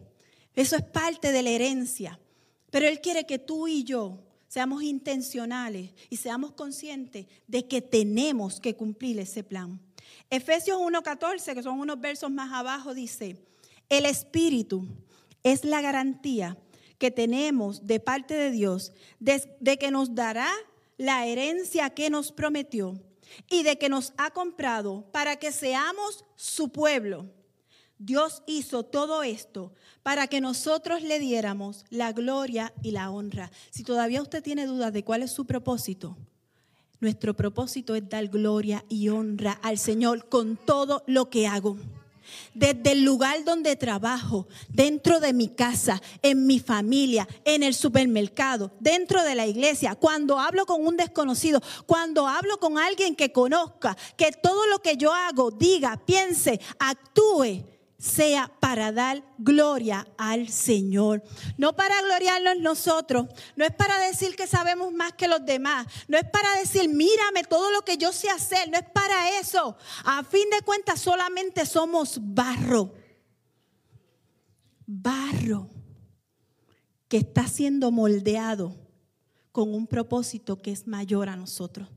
eso 0.53 0.75
es 0.75 0.83
parte 0.83 1.31
de 1.31 1.43
la 1.43 1.49
herencia, 1.49 2.19
pero 2.71 2.87
Él 2.87 3.01
quiere 3.01 3.25
que 3.25 3.39
tú 3.39 3.67
y 3.67 3.83
yo 3.83 4.23
seamos 4.47 4.83
intencionales 4.83 5.91
y 6.09 6.17
seamos 6.17 6.53
conscientes 6.53 7.27
de 7.47 7.67
que 7.67 7.81
tenemos 7.81 8.59
que 8.59 8.75
cumplir 8.75 9.19
ese 9.19 9.43
plan. 9.43 9.79
Efesios 10.29 10.79
1.14, 10.79 11.53
que 11.53 11.63
son 11.63 11.79
unos 11.79 11.99
versos 11.99 12.31
más 12.31 12.51
abajo, 12.51 12.93
dice, 12.93 13.37
el 13.89 14.05
Espíritu 14.05 14.87
es 15.43 15.63
la 15.63 15.81
garantía 15.81 16.57
que 16.97 17.11
tenemos 17.11 17.85
de 17.85 17.99
parte 17.99 18.33
de 18.33 18.51
Dios, 18.51 18.91
de, 19.19 19.77
que 19.77 19.91
nos 19.91 20.15
dará 20.15 20.49
la 20.97 21.25
herencia 21.25 21.89
que 21.91 22.09
nos 22.09 22.31
prometió 22.31 22.99
y 23.49 23.63
de 23.63 23.77
que 23.77 23.89
nos 23.89 24.13
ha 24.17 24.31
comprado 24.31 25.05
para 25.11 25.35
que 25.35 25.51
seamos 25.51 26.25
su 26.35 26.69
pueblo. 26.69 27.25
Dios 27.99 28.43
hizo 28.45 28.83
todo 28.83 29.23
esto 29.23 29.73
para 30.03 30.27
que 30.27 30.39
nosotros 30.41 31.01
le 31.01 31.19
diéramos 31.19 31.85
la 31.89 32.11
gloria 32.13 32.73
y 32.83 32.91
la 32.91 33.09
honra. 33.09 33.51
Si 33.71 33.83
todavía 33.83 34.21
usted 34.21 34.43
tiene 34.43 34.65
dudas 34.65 34.93
de 34.93 35.03
cuál 35.03 35.23
es 35.23 35.31
su 35.31 35.45
propósito, 35.45 36.15
nuestro 36.99 37.35
propósito 37.35 37.95
es 37.95 38.07
dar 38.07 38.27
gloria 38.27 38.83
y 38.89 39.09
honra 39.09 39.53
al 39.63 39.77
Señor 39.77 40.29
con 40.29 40.57
todo 40.57 41.03
lo 41.05 41.29
que 41.29 41.47
hago 41.47 41.77
desde 42.53 42.91
el 42.91 43.03
lugar 43.03 43.43
donde 43.43 43.75
trabajo, 43.75 44.47
dentro 44.69 45.19
de 45.19 45.33
mi 45.33 45.47
casa, 45.47 46.01
en 46.21 46.47
mi 46.47 46.59
familia, 46.59 47.27
en 47.45 47.63
el 47.63 47.73
supermercado, 47.73 48.71
dentro 48.79 49.23
de 49.23 49.35
la 49.35 49.47
iglesia, 49.47 49.95
cuando 49.95 50.39
hablo 50.39 50.65
con 50.65 50.85
un 50.85 50.97
desconocido, 50.97 51.61
cuando 51.85 52.27
hablo 52.27 52.59
con 52.59 52.77
alguien 52.77 53.15
que 53.15 53.31
conozca, 53.31 53.97
que 54.15 54.31
todo 54.31 54.67
lo 54.67 54.79
que 54.79 54.97
yo 54.97 55.13
hago, 55.13 55.51
diga, 55.51 55.97
piense, 56.05 56.59
actúe 56.79 57.76
sea 57.99 58.51
para 58.59 58.91
dar 58.91 59.23
gloria 59.37 60.07
al 60.17 60.49
Señor. 60.49 61.23
No 61.57 61.75
para 61.75 62.01
gloriarnos 62.01 62.57
nosotros, 62.59 63.27
no 63.55 63.65
es 63.65 63.73
para 63.73 63.97
decir 63.99 64.35
que 64.35 64.47
sabemos 64.47 64.93
más 64.93 65.13
que 65.13 65.27
los 65.27 65.43
demás, 65.45 65.87
no 66.07 66.17
es 66.17 66.25
para 66.25 66.59
decir, 66.59 66.89
mírame 66.89 67.43
todo 67.43 67.71
lo 67.71 67.81
que 67.83 67.97
yo 67.97 68.11
sé 68.11 68.29
hacer, 68.29 68.69
no 68.69 68.77
es 68.77 68.85
para 68.93 69.39
eso. 69.39 69.77
A 70.03 70.23
fin 70.23 70.49
de 70.51 70.63
cuentas 70.63 71.01
solamente 71.01 71.65
somos 71.65 72.19
barro. 72.21 72.93
Barro 74.85 75.69
que 77.07 77.17
está 77.17 77.47
siendo 77.47 77.91
moldeado 77.91 78.75
con 79.51 79.73
un 79.73 79.87
propósito 79.87 80.61
que 80.61 80.71
es 80.71 80.85
mayor 80.85 81.29
a 81.29 81.35
nosotros, 81.35 81.89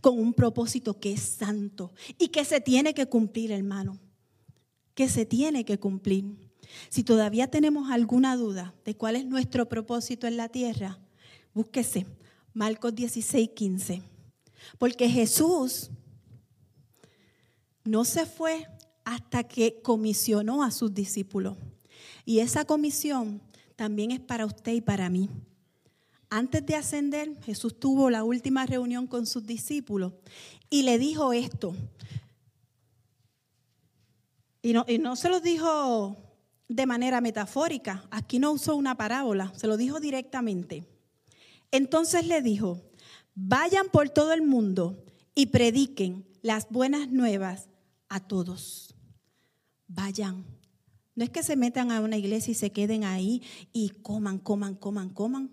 con 0.00 0.18
un 0.18 0.32
propósito 0.32 0.98
que 0.98 1.12
es 1.12 1.20
santo 1.20 1.92
y 2.18 2.28
que 2.28 2.46
se 2.46 2.60
tiene 2.60 2.94
que 2.94 3.06
cumplir, 3.06 3.52
hermano 3.52 4.00
que 4.94 5.08
se 5.08 5.26
tiene 5.26 5.64
que 5.64 5.78
cumplir. 5.78 6.24
Si 6.88 7.04
todavía 7.04 7.50
tenemos 7.50 7.90
alguna 7.90 8.36
duda 8.36 8.74
de 8.84 8.96
cuál 8.96 9.16
es 9.16 9.26
nuestro 9.26 9.68
propósito 9.68 10.26
en 10.26 10.36
la 10.36 10.48
tierra, 10.48 10.98
búsquese 11.52 12.06
Marcos 12.52 12.94
16, 12.94 13.50
15. 13.50 14.02
Porque 14.78 15.08
Jesús 15.08 15.90
no 17.84 18.04
se 18.04 18.26
fue 18.26 18.66
hasta 19.04 19.44
que 19.44 19.80
comisionó 19.82 20.62
a 20.62 20.70
sus 20.70 20.94
discípulos. 20.94 21.56
Y 22.24 22.38
esa 22.38 22.64
comisión 22.64 23.42
también 23.76 24.10
es 24.10 24.20
para 24.20 24.46
usted 24.46 24.72
y 24.72 24.80
para 24.80 25.10
mí. 25.10 25.28
Antes 26.30 26.64
de 26.64 26.74
ascender, 26.74 27.40
Jesús 27.42 27.78
tuvo 27.78 28.10
la 28.10 28.24
última 28.24 28.66
reunión 28.66 29.06
con 29.06 29.26
sus 29.26 29.46
discípulos 29.46 30.14
y 30.70 30.82
le 30.82 30.98
dijo 30.98 31.32
esto. 31.32 31.74
Y 34.64 34.72
no, 34.72 34.86
y 34.88 34.96
no 34.96 35.14
se 35.14 35.28
lo 35.28 35.40
dijo 35.40 36.16
de 36.68 36.86
manera 36.86 37.20
metafórica, 37.20 38.08
aquí 38.10 38.38
no 38.38 38.50
usó 38.50 38.74
una 38.76 38.96
parábola, 38.96 39.52
se 39.54 39.66
lo 39.66 39.76
dijo 39.76 40.00
directamente. 40.00 40.88
Entonces 41.70 42.26
le 42.26 42.40
dijo, 42.40 42.80
vayan 43.34 43.88
por 43.92 44.08
todo 44.08 44.32
el 44.32 44.40
mundo 44.40 45.04
y 45.34 45.46
prediquen 45.46 46.26
las 46.40 46.70
buenas 46.70 47.10
nuevas 47.10 47.68
a 48.08 48.20
todos. 48.20 48.94
Vayan. 49.86 50.46
No 51.14 51.24
es 51.24 51.30
que 51.30 51.42
se 51.42 51.56
metan 51.56 51.92
a 51.92 52.00
una 52.00 52.16
iglesia 52.16 52.52
y 52.52 52.54
se 52.54 52.72
queden 52.72 53.04
ahí 53.04 53.42
y 53.74 53.90
coman, 53.90 54.38
coman, 54.38 54.76
coman, 54.76 55.10
coman. 55.10 55.50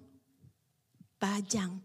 Vayan, 1.19 1.83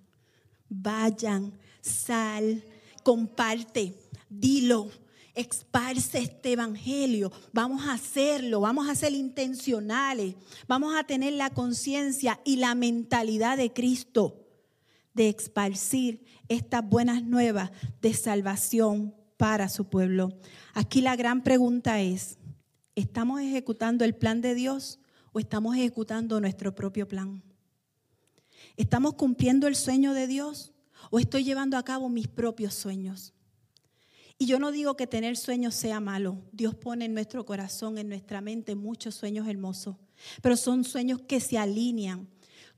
vayan, 0.68 1.58
sal, 1.80 2.62
comparte, 3.02 3.98
dilo, 4.30 4.92
esparce 5.36 6.18
este 6.18 6.52
evangelio. 6.52 7.30
Vamos 7.52 7.86
a 7.86 7.92
hacerlo, 7.92 8.60
vamos 8.60 8.88
a 8.88 8.94
ser 8.94 9.12
intencionales, 9.12 10.34
vamos 10.66 10.96
a 10.96 11.04
tener 11.04 11.34
la 11.34 11.50
conciencia 11.50 12.40
y 12.44 12.56
la 12.56 12.74
mentalidad 12.74 13.56
de 13.56 13.72
Cristo 13.72 14.42
de 15.14 15.28
esparcir 15.28 16.24
estas 16.48 16.86
buenas 16.86 17.22
nuevas 17.22 17.70
de 18.02 18.12
salvación 18.14 19.14
para 19.36 19.68
su 19.68 19.88
pueblo. 19.88 20.38
Aquí 20.74 21.00
la 21.00 21.16
gran 21.16 21.42
pregunta 21.42 22.00
es, 22.00 22.38
¿estamos 22.94 23.40
ejecutando 23.40 24.04
el 24.04 24.14
plan 24.14 24.40
de 24.40 24.54
Dios 24.54 24.98
o 25.32 25.38
estamos 25.38 25.76
ejecutando 25.76 26.40
nuestro 26.40 26.74
propio 26.74 27.06
plan? 27.06 27.42
¿Estamos 28.76 29.14
cumpliendo 29.14 29.66
el 29.66 29.76
sueño 29.76 30.12
de 30.12 30.26
Dios 30.26 30.72
o 31.10 31.18
estoy 31.18 31.44
llevando 31.44 31.76
a 31.76 31.84
cabo 31.84 32.08
mis 32.08 32.28
propios 32.28 32.74
sueños? 32.74 33.32
Y 34.38 34.46
yo 34.46 34.58
no 34.58 34.70
digo 34.70 34.96
que 34.96 35.06
tener 35.06 35.36
sueños 35.36 35.74
sea 35.74 35.98
malo. 35.98 36.42
Dios 36.52 36.74
pone 36.74 37.06
en 37.06 37.14
nuestro 37.14 37.46
corazón, 37.46 37.96
en 37.96 38.08
nuestra 38.08 38.40
mente, 38.40 38.74
muchos 38.74 39.14
sueños 39.14 39.48
hermosos. 39.48 39.96
Pero 40.42 40.56
son 40.56 40.84
sueños 40.84 41.20
que 41.26 41.40
se 41.40 41.56
alinean 41.56 42.28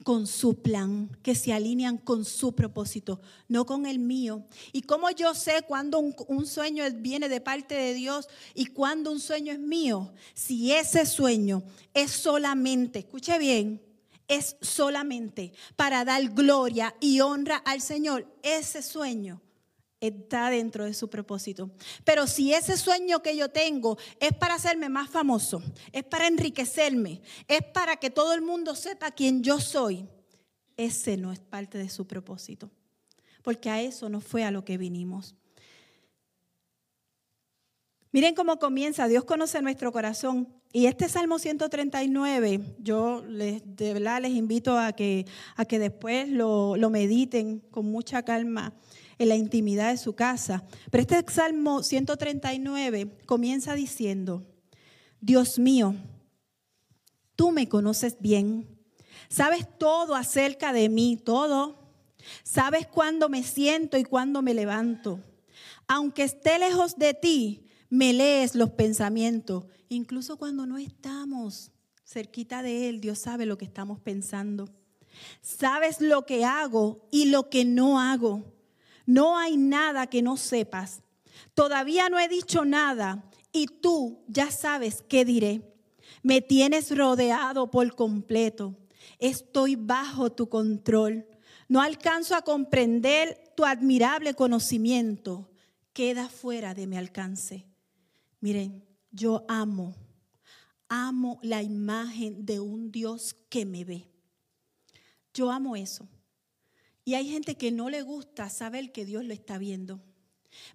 con 0.05 0.29
su 0.29 0.63
plan, 0.63 1.11
que 1.23 1.35
se 1.35 1.53
alinean 1.53 1.99
con 1.99 2.25
su 2.25 2.55
propósito, 2.55 3.21
no 3.49 3.67
con 3.67 3.87
el 3.87 3.99
mío. 3.99 4.47
¿Y 4.73 4.83
cómo 4.83 5.11
yo 5.11 5.35
sé 5.35 5.63
cuando 5.67 5.99
un, 5.99 6.15
un, 6.29 6.47
sueño 6.47 6.85
viene 6.95 7.29
de 7.29 7.41
parte 7.41 7.75
de 7.75 7.95
Dios 7.95 8.29
y 8.55 8.67
cuando 8.67 9.11
un 9.11 9.19
sueño 9.19 9.53
es 9.53 9.59
mío? 9.59 10.13
Si 10.35 10.73
ese 10.73 11.05
sueño 11.07 11.65
es 11.93 12.13
solamente, 12.13 13.01
escuche 13.01 13.37
bien, 13.41 13.83
es 14.29 14.57
solamente 14.61 15.53
para 15.75 16.05
dar 16.05 16.23
gloria 16.29 16.95
y 17.01 17.19
honra 17.21 17.57
al 17.57 17.81
Señor, 17.81 18.33
ese 18.43 18.83
sueño 18.83 19.43
está 20.01 20.51
dentro 20.51 20.85
de 20.85 20.95
su 20.95 21.09
propósito. 21.09 21.71
Pero 22.05 22.27
si 22.27 22.53
ese 22.53 22.77
sueño 22.77 23.23
que 23.23 23.37
yo 23.37 23.51
tengo 23.51 23.99
es 24.21 24.33
para 24.33 24.55
hacerme 24.55 24.89
más 24.89 25.11
famoso, 25.11 25.63
es 25.93 26.05
para 26.05 26.27
enriquecerme, 26.27 27.21
es 27.47 27.63
para 27.73 27.97
que 27.97 28.11
todo 28.11 28.33
el 28.35 28.43
mundo 28.43 28.75
sepa 28.75 29.11
quién 29.11 29.43
yo 29.43 29.61
soy, 29.61 30.07
ese 30.77 31.17
no 31.17 31.33
es 31.33 31.41
parte 31.41 31.79
de 31.79 31.89
su 31.89 32.07
propósito. 32.07 32.71
Porque 33.43 33.71
a 33.71 33.81
eso 33.81 34.09
no 34.09 34.21
fue 34.21 34.45
a 34.45 34.51
lo 34.51 34.65
que 34.65 34.79
vinimos. 34.79 35.35
Miren 38.13 38.35
cómo 38.35 38.59
comienza, 38.59 39.09
Dios 39.09 39.25
conoce 39.25 39.61
nuestro 39.61 39.93
corazón. 39.93 40.49
Y 40.73 40.87
este 40.87 41.09
Salmo 41.09 41.39
139, 41.39 42.61
yo 42.79 43.25
les, 43.27 43.63
les 43.79 44.31
invito 44.31 44.79
a 44.79 44.93
que, 44.93 45.25
a 45.57 45.65
que 45.65 45.79
después 45.79 46.29
lo, 46.29 46.77
lo 46.77 46.91
mediten 46.91 47.61
con 47.71 47.87
mucha 47.87 48.23
calma 48.23 48.75
en 49.19 49.29
la 49.29 49.37
intimidad 49.37 49.91
de 49.91 49.99
su 49.99 50.15
casa. 50.15 50.65
Pero 50.91 51.03
este 51.03 51.33
Salmo 51.33 51.83
139 51.83 53.19
comienza 53.27 53.75
diciendo, 53.75 54.47
Dios 55.21 55.59
mío, 55.59 55.95
tú 57.37 57.51
me 57.51 57.69
conoces 57.69 58.17
bien, 58.21 58.69
sabes 59.29 59.67
todo 59.79 60.15
acerca 60.15 60.73
de 60.73 60.89
mí, 60.89 61.17
todo. 61.17 61.79
Sabes 62.43 62.87
cuándo 62.87 63.29
me 63.29 63.43
siento 63.43 63.97
y 63.97 64.05
cuándo 64.05 64.43
me 64.43 64.55
levanto. 64.55 65.21
Aunque 65.87 66.25
esté 66.25 66.59
lejos 66.59 66.97
de 66.97 67.15
ti, 67.15 67.67
me 67.89 68.13
lees 68.13 68.55
los 68.55 68.71
pensamientos. 68.71 69.65
Incluso 69.89 70.37
cuando 70.37 70.67
no 70.67 70.79
estamos 70.79 71.71
cerquita 72.05 72.63
de 72.63 72.89
Él, 72.89 73.01
Dios 73.01 73.19
sabe 73.19 73.47
lo 73.47 73.57
que 73.57 73.65
estamos 73.65 74.01
pensando. 74.01 74.69
Sabes 75.41 76.01
lo 76.01 76.27
que 76.27 76.45
hago 76.45 77.07
y 77.11 77.27
lo 77.27 77.49
que 77.49 77.65
no 77.65 78.01
hago. 78.01 78.58
No 79.09 79.39
hay 79.39 79.57
nada 79.57 80.07
que 80.07 80.21
no 80.21 80.37
sepas. 80.37 81.01
Todavía 81.55 82.11
no 82.11 82.19
he 82.19 82.29
dicho 82.29 82.67
nada 82.67 83.25
y 83.53 83.65
tú 83.67 84.23
ya 84.29 84.51
sabes 84.51 85.03
qué 85.09 85.25
diré. 85.25 85.63
Me 86.23 86.43
tienes 86.43 86.95
rodeado 86.95 87.71
por 87.71 87.95
completo. 87.95 88.77
Estoy 89.19 89.77
bajo 89.77 90.31
tu 90.31 90.51
control. 90.51 91.27
No 91.69 91.81
alcanzo 91.81 92.37
a 92.37 92.43
comprender 92.43 93.51
tu 93.57 93.65
admirable 93.65 94.35
conocimiento. 94.35 95.51
Queda 95.95 96.29
fuera 96.29 96.75
de 96.75 96.87
mi 96.87 96.99
alcance. 96.99 97.65
Miren, 98.41 98.85
yo 99.11 99.47
amo, 99.49 99.95
amo 100.87 101.39
la 101.43 101.63
imagen 101.63 102.45
de 102.45 102.61
un 102.61 102.93
Dios 102.93 103.35
que 103.49 103.65
me 103.65 103.85
ve. 103.85 104.07
Yo 105.33 105.51
amo 105.51 105.77
eso. 105.77 106.07
Y 107.09 107.15
hay 107.15 107.27
gente 107.27 107.55
que 107.55 107.73
no 107.73 107.89
le 107.89 108.03
gusta 108.03 108.51
saber 108.51 108.93
que 108.93 109.07
Dios 109.07 109.25
lo 109.25 109.33
está 109.33 109.57
viendo. 109.57 109.99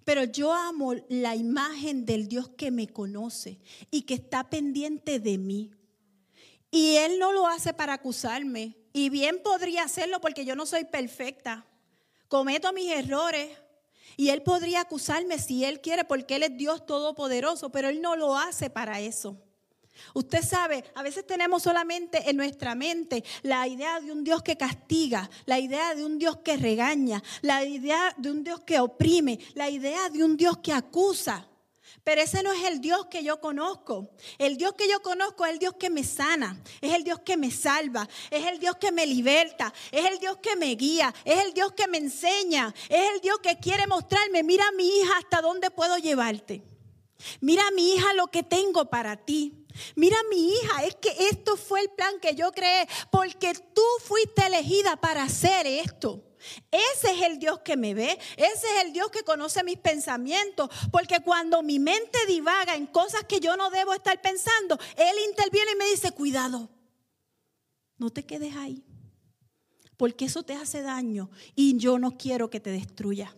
Pero 0.04 0.24
yo 0.24 0.52
amo 0.52 0.94
la 1.08 1.36
imagen 1.36 2.04
del 2.04 2.26
Dios 2.26 2.48
que 2.48 2.72
me 2.72 2.88
conoce 2.88 3.60
y 3.92 4.02
que 4.02 4.14
está 4.14 4.50
pendiente 4.50 5.20
de 5.20 5.38
mí. 5.38 5.70
Y 6.72 6.96
Él 6.96 7.20
no 7.20 7.30
lo 7.30 7.46
hace 7.46 7.72
para 7.72 7.92
acusarme. 7.92 8.76
Y 8.92 9.10
bien 9.10 9.42
podría 9.44 9.84
hacerlo 9.84 10.20
porque 10.20 10.44
yo 10.44 10.56
no 10.56 10.66
soy 10.66 10.82
perfecta. 10.82 11.68
Cometo 12.26 12.72
mis 12.72 12.90
errores. 12.90 13.56
Y 14.16 14.30
Él 14.30 14.42
podría 14.42 14.80
acusarme 14.80 15.38
si 15.38 15.64
Él 15.64 15.80
quiere 15.80 16.02
porque 16.04 16.34
Él 16.34 16.42
es 16.42 16.56
Dios 16.56 16.84
todopoderoso. 16.84 17.70
Pero 17.70 17.90
Él 17.90 18.02
no 18.02 18.16
lo 18.16 18.36
hace 18.36 18.70
para 18.70 18.98
eso. 18.98 19.40
Usted 20.12 20.42
sabe, 20.42 20.84
a 20.94 21.02
veces 21.02 21.26
tenemos 21.26 21.62
solamente 21.62 22.28
en 22.28 22.36
nuestra 22.36 22.74
mente 22.74 23.24
la 23.42 23.66
idea 23.66 24.00
de 24.00 24.12
un 24.12 24.24
Dios 24.24 24.42
que 24.42 24.56
castiga, 24.56 25.30
la 25.46 25.58
idea 25.58 25.94
de 25.94 26.04
un 26.04 26.18
Dios 26.18 26.38
que 26.38 26.56
regaña, 26.56 27.22
la 27.42 27.64
idea 27.64 28.14
de 28.16 28.30
un 28.30 28.44
Dios 28.44 28.60
que 28.60 28.80
oprime, 28.80 29.38
la 29.54 29.70
idea 29.70 30.08
de 30.10 30.24
un 30.24 30.36
Dios 30.36 30.58
que 30.58 30.72
acusa. 30.72 31.48
Pero 32.02 32.20
ese 32.20 32.42
no 32.42 32.52
es 32.52 32.62
el 32.64 32.80
Dios 32.80 33.06
que 33.06 33.24
yo 33.24 33.40
conozco. 33.40 34.10
El 34.38 34.56
Dios 34.56 34.74
que 34.74 34.88
yo 34.88 35.00
conozco 35.00 35.46
es 35.46 35.52
el 35.52 35.58
Dios 35.58 35.74
que 35.78 35.90
me 35.90 36.04
sana, 36.04 36.60
es 36.80 36.92
el 36.92 37.02
Dios 37.02 37.20
que 37.20 37.36
me 37.36 37.50
salva, 37.50 38.08
es 38.30 38.46
el 38.46 38.58
Dios 38.58 38.76
que 38.76 38.92
me 38.92 39.06
liberta, 39.06 39.72
es 39.90 40.04
el 40.04 40.18
Dios 40.18 40.36
que 40.38 40.54
me 40.56 40.74
guía, 40.74 41.14
es 41.24 41.42
el 41.42 41.54
Dios 41.54 41.72
que 41.72 41.86
me 41.88 41.98
enseña, 41.98 42.74
es 42.88 43.10
el 43.14 43.20
Dios 43.20 43.38
que 43.38 43.58
quiere 43.58 43.86
mostrarme, 43.86 44.42
mira 44.42 44.64
mi 44.76 44.86
hija 44.86 45.16
hasta 45.18 45.40
dónde 45.40 45.70
puedo 45.70 45.96
llevarte. 45.96 46.62
Mira 47.40 47.70
mi 47.70 47.94
hija 47.94 48.12
lo 48.14 48.26
que 48.26 48.42
tengo 48.42 48.90
para 48.90 49.16
ti. 49.16 49.63
Mira 49.96 50.16
mi 50.30 50.52
hija, 50.52 50.84
es 50.84 50.94
que 50.96 51.14
esto 51.28 51.56
fue 51.56 51.80
el 51.80 51.90
plan 51.90 52.20
que 52.20 52.34
yo 52.34 52.52
creé 52.52 52.86
porque 53.10 53.54
tú 53.74 53.82
fuiste 54.00 54.46
elegida 54.46 54.96
para 54.96 55.24
hacer 55.24 55.66
esto. 55.66 56.22
Ese 56.70 57.12
es 57.12 57.22
el 57.22 57.38
Dios 57.38 57.60
que 57.60 57.76
me 57.76 57.94
ve, 57.94 58.18
ese 58.36 58.66
es 58.66 58.84
el 58.84 58.92
Dios 58.92 59.10
que 59.10 59.22
conoce 59.22 59.64
mis 59.64 59.78
pensamientos, 59.78 60.68
porque 60.92 61.20
cuando 61.20 61.62
mi 61.62 61.78
mente 61.78 62.18
divaga 62.28 62.74
en 62.74 62.86
cosas 62.86 63.24
que 63.24 63.40
yo 63.40 63.56
no 63.56 63.70
debo 63.70 63.94
estar 63.94 64.20
pensando, 64.20 64.78
Él 64.96 65.16
interviene 65.26 65.72
y 65.72 65.76
me 65.76 65.90
dice, 65.90 66.12
cuidado, 66.12 66.68
no 67.96 68.10
te 68.10 68.26
quedes 68.26 68.54
ahí, 68.56 68.84
porque 69.96 70.26
eso 70.26 70.42
te 70.42 70.54
hace 70.54 70.82
daño 70.82 71.30
y 71.54 71.78
yo 71.78 71.98
no 71.98 72.18
quiero 72.18 72.50
que 72.50 72.60
te 72.60 72.70
destruya. 72.70 73.34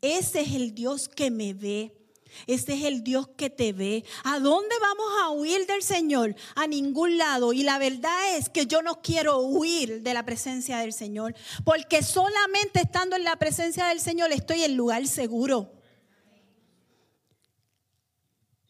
Ese 0.00 0.40
es 0.40 0.52
el 0.54 0.74
Dios 0.74 1.08
que 1.08 1.30
me 1.30 1.54
ve. 1.54 2.01
Este 2.46 2.74
es 2.74 2.84
el 2.84 3.02
Dios 3.02 3.28
que 3.36 3.50
te 3.50 3.72
ve. 3.72 4.04
¿A 4.24 4.38
dónde 4.38 4.74
vamos 4.80 5.06
a 5.22 5.30
huir 5.30 5.66
del 5.66 5.82
Señor? 5.82 6.34
A 6.54 6.66
ningún 6.66 7.18
lado. 7.18 7.52
Y 7.52 7.62
la 7.62 7.78
verdad 7.78 8.36
es 8.36 8.48
que 8.48 8.66
yo 8.66 8.82
no 8.82 9.00
quiero 9.02 9.40
huir 9.40 10.02
de 10.02 10.14
la 10.14 10.24
presencia 10.24 10.78
del 10.78 10.92
Señor, 10.92 11.34
porque 11.64 12.02
solamente 12.02 12.80
estando 12.80 13.16
en 13.16 13.24
la 13.24 13.36
presencia 13.36 13.86
del 13.86 14.00
Señor 14.00 14.32
estoy 14.32 14.62
en 14.62 14.76
lugar 14.76 15.06
seguro. 15.06 15.72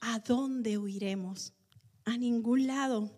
¿A 0.01 0.19
dónde 0.19 0.79
huiremos? 0.79 1.53
A 2.05 2.17
ningún 2.17 2.67
lado. 2.67 3.11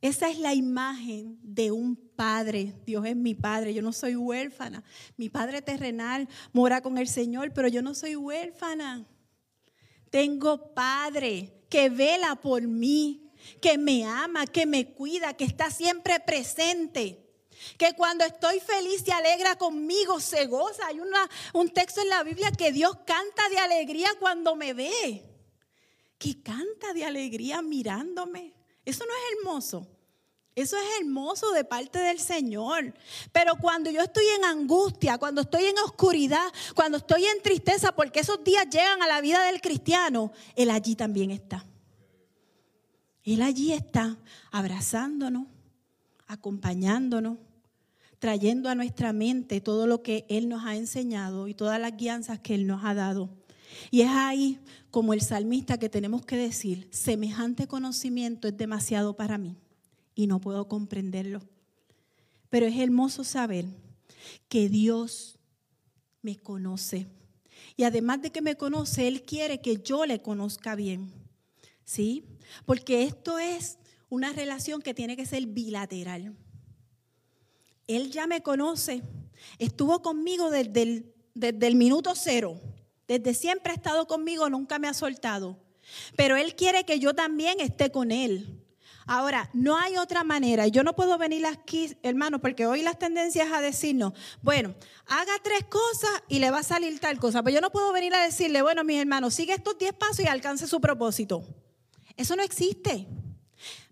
Esa 0.00 0.30
es 0.30 0.38
la 0.38 0.54
imagen 0.54 1.38
de 1.42 1.72
un 1.72 1.94
padre. 1.96 2.74
Dios 2.86 3.04
es 3.04 3.16
mi 3.16 3.34
padre. 3.34 3.74
Yo 3.74 3.82
no 3.82 3.92
soy 3.92 4.16
huérfana. 4.16 4.82
Mi 5.16 5.28
padre 5.28 5.60
terrenal 5.60 6.28
mora 6.52 6.80
con 6.80 6.96
el 6.96 7.08
Señor, 7.08 7.52
pero 7.52 7.68
yo 7.68 7.82
no 7.82 7.94
soy 7.94 8.16
huérfana. 8.16 9.06
Tengo 10.10 10.74
Padre 10.74 11.64
que 11.68 11.88
vela 11.88 12.34
por 12.36 12.62
mí, 12.62 13.30
que 13.60 13.78
me 13.78 14.04
ama, 14.04 14.46
que 14.46 14.66
me 14.66 14.92
cuida, 14.92 15.34
que 15.34 15.44
está 15.44 15.70
siempre 15.70 16.20
presente. 16.20 17.26
Que 17.78 17.94
cuando 17.94 18.24
estoy 18.24 18.58
feliz 18.60 19.02
se 19.04 19.12
alegra 19.12 19.56
conmigo, 19.56 20.18
se 20.18 20.46
goza. 20.46 20.86
Hay 20.86 21.00
un 21.52 21.68
texto 21.70 22.00
en 22.00 22.08
la 22.08 22.22
Biblia 22.22 22.50
que 22.50 22.72
Dios 22.72 22.96
canta 23.06 23.48
de 23.50 23.58
alegría 23.58 24.08
cuando 24.18 24.56
me 24.56 24.72
ve. 24.72 25.24
Que 26.18 26.42
canta 26.42 26.92
de 26.92 27.04
alegría 27.04 27.62
mirándome. 27.62 28.54
Eso 28.84 29.04
no 29.06 29.12
es 29.12 29.38
hermoso. 29.38 29.86
Eso 30.60 30.76
es 30.76 31.00
hermoso 31.00 31.52
de 31.52 31.64
parte 31.64 31.98
del 31.98 32.18
Señor. 32.18 32.92
Pero 33.32 33.56
cuando 33.56 33.90
yo 33.90 34.02
estoy 34.02 34.26
en 34.36 34.44
angustia, 34.44 35.16
cuando 35.16 35.40
estoy 35.40 35.64
en 35.64 35.78
oscuridad, 35.78 36.52
cuando 36.74 36.98
estoy 36.98 37.24
en 37.24 37.42
tristeza, 37.42 37.92
porque 37.92 38.20
esos 38.20 38.44
días 38.44 38.66
llegan 38.70 39.02
a 39.02 39.08
la 39.08 39.22
vida 39.22 39.42
del 39.44 39.62
cristiano, 39.62 40.32
Él 40.56 40.70
allí 40.70 40.96
también 40.96 41.30
está. 41.30 41.64
Él 43.24 43.40
allí 43.40 43.72
está 43.72 44.18
abrazándonos, 44.50 45.46
acompañándonos, 46.26 47.38
trayendo 48.18 48.68
a 48.68 48.74
nuestra 48.74 49.14
mente 49.14 49.62
todo 49.62 49.86
lo 49.86 50.02
que 50.02 50.26
Él 50.28 50.50
nos 50.50 50.66
ha 50.66 50.76
enseñado 50.76 51.48
y 51.48 51.54
todas 51.54 51.80
las 51.80 51.96
guianzas 51.96 52.38
que 52.38 52.54
Él 52.54 52.66
nos 52.66 52.84
ha 52.84 52.92
dado. 52.92 53.30
Y 53.90 54.02
es 54.02 54.10
ahí 54.10 54.58
como 54.90 55.14
el 55.14 55.22
salmista 55.22 55.78
que 55.78 55.88
tenemos 55.88 56.26
que 56.26 56.36
decir, 56.36 56.86
semejante 56.90 57.66
conocimiento 57.66 58.46
es 58.46 58.56
demasiado 58.58 59.16
para 59.16 59.38
mí 59.38 59.56
y 60.20 60.26
no 60.26 60.38
puedo 60.38 60.68
comprenderlo. 60.68 61.40
Pero 62.50 62.66
es 62.66 62.78
hermoso 62.78 63.24
saber 63.24 63.64
que 64.48 64.68
Dios 64.68 65.38
me 66.20 66.36
conoce. 66.36 67.06
Y 67.76 67.84
además 67.84 68.20
de 68.20 68.30
que 68.30 68.42
me 68.42 68.56
conoce, 68.56 69.08
Él 69.08 69.22
quiere 69.22 69.62
que 69.62 69.78
yo 69.78 70.04
le 70.04 70.20
conozca 70.20 70.74
bien. 70.74 71.10
¿Sí? 71.84 72.24
Porque 72.66 73.04
esto 73.04 73.38
es 73.38 73.78
una 74.10 74.32
relación 74.34 74.82
que 74.82 74.92
tiene 74.92 75.16
que 75.16 75.24
ser 75.24 75.46
bilateral. 75.46 76.36
Él 77.86 78.10
ya 78.10 78.26
me 78.26 78.42
conoce, 78.42 79.02
estuvo 79.58 80.02
conmigo 80.02 80.50
desde 80.50 80.82
el, 80.82 81.14
desde 81.34 81.66
el 81.66 81.76
minuto 81.76 82.12
cero, 82.14 82.60
desde 83.08 83.32
siempre 83.34 83.72
ha 83.72 83.74
estado 83.74 84.06
conmigo, 84.06 84.50
nunca 84.50 84.78
me 84.78 84.86
ha 84.86 84.94
soltado. 84.94 85.58
Pero 86.14 86.36
Él 86.36 86.54
quiere 86.54 86.84
que 86.84 86.98
yo 87.00 87.14
también 87.14 87.58
esté 87.60 87.90
con 87.90 88.12
Él. 88.12 88.60
Ahora, 89.12 89.50
no 89.52 89.76
hay 89.76 89.96
otra 89.96 90.22
manera. 90.22 90.68
Yo 90.68 90.84
no 90.84 90.94
puedo 90.94 91.18
venir 91.18 91.44
aquí, 91.44 91.96
hermano, 92.04 92.40
porque 92.40 92.66
hoy 92.66 92.80
las 92.82 92.96
tendencias 92.96 93.50
a 93.50 93.60
decirnos, 93.60 94.12
bueno, 94.40 94.72
haga 95.04 95.32
tres 95.42 95.64
cosas 95.64 96.12
y 96.28 96.38
le 96.38 96.52
va 96.52 96.60
a 96.60 96.62
salir 96.62 97.00
tal 97.00 97.18
cosa. 97.18 97.42
Pero 97.42 97.56
yo 97.56 97.60
no 97.60 97.72
puedo 97.72 97.92
venir 97.92 98.14
a 98.14 98.22
decirle, 98.22 98.62
bueno, 98.62 98.84
mis 98.84 99.00
hermanos, 99.00 99.34
sigue 99.34 99.54
estos 99.54 99.76
diez 99.78 99.94
pasos 99.94 100.20
y 100.20 100.28
alcance 100.28 100.68
su 100.68 100.80
propósito. 100.80 101.42
Eso 102.16 102.36
no 102.36 102.44
existe. 102.44 103.08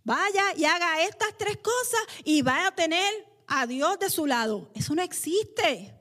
Vaya 0.05 0.55
y 0.57 0.67
haga 0.67 1.03
estas 1.03 1.37
tres 1.37 1.57
cosas 1.57 2.01
y 2.23 2.43
vaya 2.43 2.69
a 2.69 2.77
tener 2.77 3.13
a 3.49 3.67
Dios 3.67 3.99
de 3.99 4.11
su 4.11 4.25
lado. 4.25 4.71
Eso 4.73 4.95
no 4.95 5.03
existe. 5.03 6.01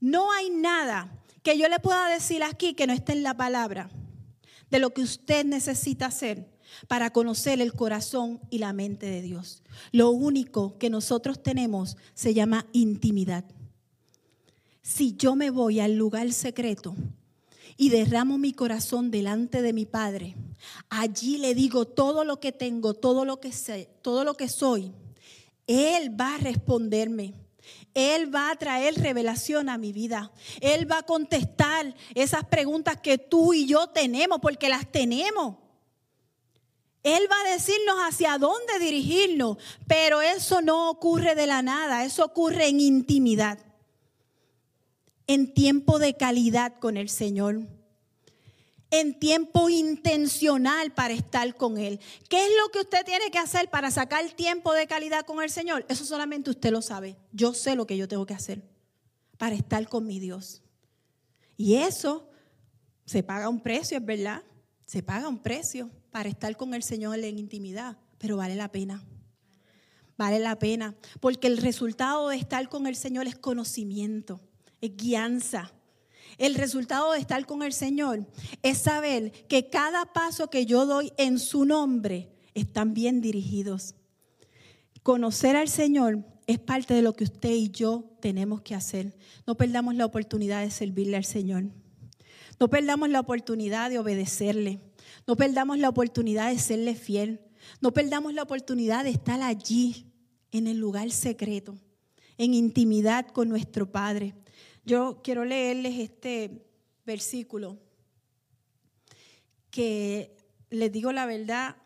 No 0.00 0.32
hay 0.32 0.48
nada 0.48 1.22
que 1.42 1.58
yo 1.58 1.68
le 1.68 1.80
pueda 1.80 2.08
decir 2.08 2.44
aquí 2.44 2.72
que 2.72 2.86
no 2.86 2.94
esté 2.94 3.12
en 3.12 3.22
la 3.22 3.36
palabra 3.36 3.90
de 4.70 4.78
lo 4.78 4.94
que 4.94 5.02
usted 5.02 5.44
necesita 5.44 6.06
hacer 6.06 6.53
para 6.88 7.10
conocer 7.10 7.60
el 7.60 7.72
corazón 7.72 8.40
y 8.50 8.58
la 8.58 8.72
mente 8.72 9.06
de 9.06 9.22
Dios. 9.22 9.62
Lo 9.92 10.10
único 10.10 10.78
que 10.78 10.90
nosotros 10.90 11.42
tenemos 11.42 11.96
se 12.14 12.34
llama 12.34 12.66
intimidad. 12.72 13.44
Si 14.82 15.16
yo 15.16 15.34
me 15.34 15.50
voy 15.50 15.80
al 15.80 15.96
lugar 15.96 16.32
secreto 16.32 16.94
y 17.76 17.88
derramo 17.88 18.38
mi 18.38 18.52
corazón 18.52 19.10
delante 19.10 19.62
de 19.62 19.72
mi 19.72 19.86
Padre, 19.86 20.36
allí 20.90 21.38
le 21.38 21.54
digo 21.54 21.86
todo 21.86 22.24
lo 22.24 22.38
que 22.38 22.52
tengo, 22.52 22.94
todo 22.94 23.24
lo 23.24 23.40
que 23.40 23.52
sé, 23.52 23.88
todo 24.02 24.24
lo 24.24 24.34
que 24.34 24.48
soy, 24.48 24.92
Él 25.66 26.18
va 26.20 26.34
a 26.34 26.38
responderme. 26.38 27.34
Él 27.94 28.34
va 28.34 28.50
a 28.50 28.56
traer 28.56 28.94
revelación 28.96 29.68
a 29.68 29.78
mi 29.78 29.92
vida. 29.92 30.32
Él 30.60 30.90
va 30.90 30.98
a 30.98 31.02
contestar 31.04 31.94
esas 32.14 32.44
preguntas 32.44 32.98
que 33.00 33.18
tú 33.18 33.54
y 33.54 33.66
yo 33.66 33.86
tenemos, 33.86 34.40
porque 34.40 34.68
las 34.68 34.90
tenemos. 34.90 35.56
Él 37.04 37.28
va 37.30 37.36
a 37.44 37.52
decirnos 37.52 37.96
hacia 37.98 38.38
dónde 38.38 38.78
dirigirnos, 38.80 39.58
pero 39.86 40.22
eso 40.22 40.62
no 40.62 40.88
ocurre 40.88 41.34
de 41.34 41.46
la 41.46 41.60
nada, 41.60 42.04
eso 42.04 42.24
ocurre 42.24 42.66
en 42.68 42.80
intimidad, 42.80 43.58
en 45.26 45.52
tiempo 45.52 45.98
de 45.98 46.14
calidad 46.14 46.78
con 46.80 46.96
el 46.96 47.10
Señor, 47.10 47.60
en 48.90 49.18
tiempo 49.18 49.68
intencional 49.68 50.92
para 50.92 51.12
estar 51.12 51.54
con 51.56 51.76
Él. 51.76 52.00
¿Qué 52.30 52.42
es 52.42 52.50
lo 52.62 52.70
que 52.70 52.80
usted 52.80 53.04
tiene 53.04 53.30
que 53.30 53.38
hacer 53.38 53.68
para 53.68 53.90
sacar 53.90 54.26
tiempo 54.30 54.72
de 54.72 54.86
calidad 54.86 55.26
con 55.26 55.42
el 55.42 55.50
Señor? 55.50 55.84
Eso 55.90 56.06
solamente 56.06 56.48
usted 56.48 56.70
lo 56.70 56.80
sabe. 56.80 57.16
Yo 57.32 57.52
sé 57.52 57.76
lo 57.76 57.86
que 57.86 57.98
yo 57.98 58.08
tengo 58.08 58.24
que 58.24 58.34
hacer 58.34 58.62
para 59.36 59.54
estar 59.54 59.86
con 59.90 60.06
mi 60.06 60.20
Dios. 60.20 60.62
Y 61.58 61.74
eso 61.74 62.30
se 63.04 63.22
paga 63.22 63.50
un 63.50 63.60
precio, 63.60 63.98
es 63.98 64.04
verdad, 64.06 64.42
se 64.86 65.02
paga 65.02 65.28
un 65.28 65.42
precio 65.42 65.90
para 66.14 66.28
estar 66.28 66.56
con 66.56 66.74
el 66.74 66.84
Señor 66.84 67.18
en 67.18 67.40
intimidad, 67.40 67.96
pero 68.18 68.36
vale 68.36 68.54
la 68.54 68.70
pena. 68.70 69.02
Vale 70.16 70.38
la 70.38 70.56
pena, 70.60 70.94
porque 71.18 71.48
el 71.48 71.56
resultado 71.56 72.28
de 72.28 72.36
estar 72.36 72.68
con 72.68 72.86
el 72.86 72.94
Señor 72.94 73.26
es 73.26 73.34
conocimiento, 73.34 74.40
es 74.80 74.96
guianza. 74.96 75.72
El 76.38 76.54
resultado 76.54 77.10
de 77.10 77.18
estar 77.18 77.44
con 77.46 77.64
el 77.64 77.72
Señor 77.72 78.28
es 78.62 78.78
saber 78.78 79.32
que 79.48 79.68
cada 79.70 80.12
paso 80.12 80.50
que 80.50 80.66
yo 80.66 80.86
doy 80.86 81.12
en 81.16 81.40
su 81.40 81.64
nombre 81.64 82.30
están 82.54 82.94
bien 82.94 83.20
dirigidos. 83.20 83.96
Conocer 85.02 85.56
al 85.56 85.68
Señor 85.68 86.24
es 86.46 86.60
parte 86.60 86.94
de 86.94 87.02
lo 87.02 87.14
que 87.14 87.24
usted 87.24 87.50
y 87.50 87.70
yo 87.70 88.04
tenemos 88.20 88.60
que 88.60 88.76
hacer. 88.76 89.16
No 89.48 89.56
perdamos 89.56 89.96
la 89.96 90.06
oportunidad 90.06 90.62
de 90.62 90.70
servirle 90.70 91.16
al 91.16 91.24
Señor. 91.24 91.64
No 92.60 92.70
perdamos 92.70 93.08
la 93.08 93.18
oportunidad 93.18 93.90
de 93.90 93.98
obedecerle. 93.98 94.78
No 95.26 95.36
perdamos 95.36 95.78
la 95.78 95.88
oportunidad 95.88 96.50
de 96.50 96.58
serle 96.58 96.94
fiel. 96.94 97.40
No 97.80 97.92
perdamos 97.92 98.34
la 98.34 98.42
oportunidad 98.42 99.04
de 99.04 99.10
estar 99.10 99.40
allí, 99.42 100.10
en 100.54 100.68
el 100.68 100.78
lugar 100.78 101.10
secreto, 101.10 101.74
en 102.38 102.54
intimidad 102.54 103.26
con 103.26 103.48
nuestro 103.48 103.90
Padre. 103.90 104.34
Yo 104.84 105.20
quiero 105.24 105.44
leerles 105.44 105.98
este 105.98 106.64
versículo 107.04 107.76
que 109.70 110.36
les 110.70 110.92
digo 110.92 111.10
la 111.10 111.26
verdad, 111.26 111.76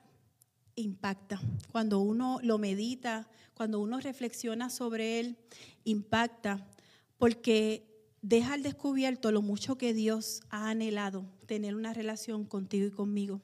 impacta. 0.75 1.41
Cuando 1.73 2.01
uno 2.01 2.41
lo 2.43 2.59
medita, 2.59 3.31
cuando 3.55 3.81
uno 3.81 4.01
reflexiona 4.01 4.69
sobre 4.69 5.19
él, 5.19 5.39
impacta, 5.85 6.69
porque 7.17 7.88
deja 8.29 8.53
al 8.53 8.63
descubierto 8.63 9.33
lo 9.33 9.41
mucho 9.41 9.79
que 9.79 9.95
Dios 9.95 10.43
ha 10.51 10.69
anhelado 10.69 11.25
tener 11.47 11.75
una 11.75 11.95
relación 11.95 12.45
contigo 12.45 12.87
y 12.87 12.91
conmigo. 12.91 13.41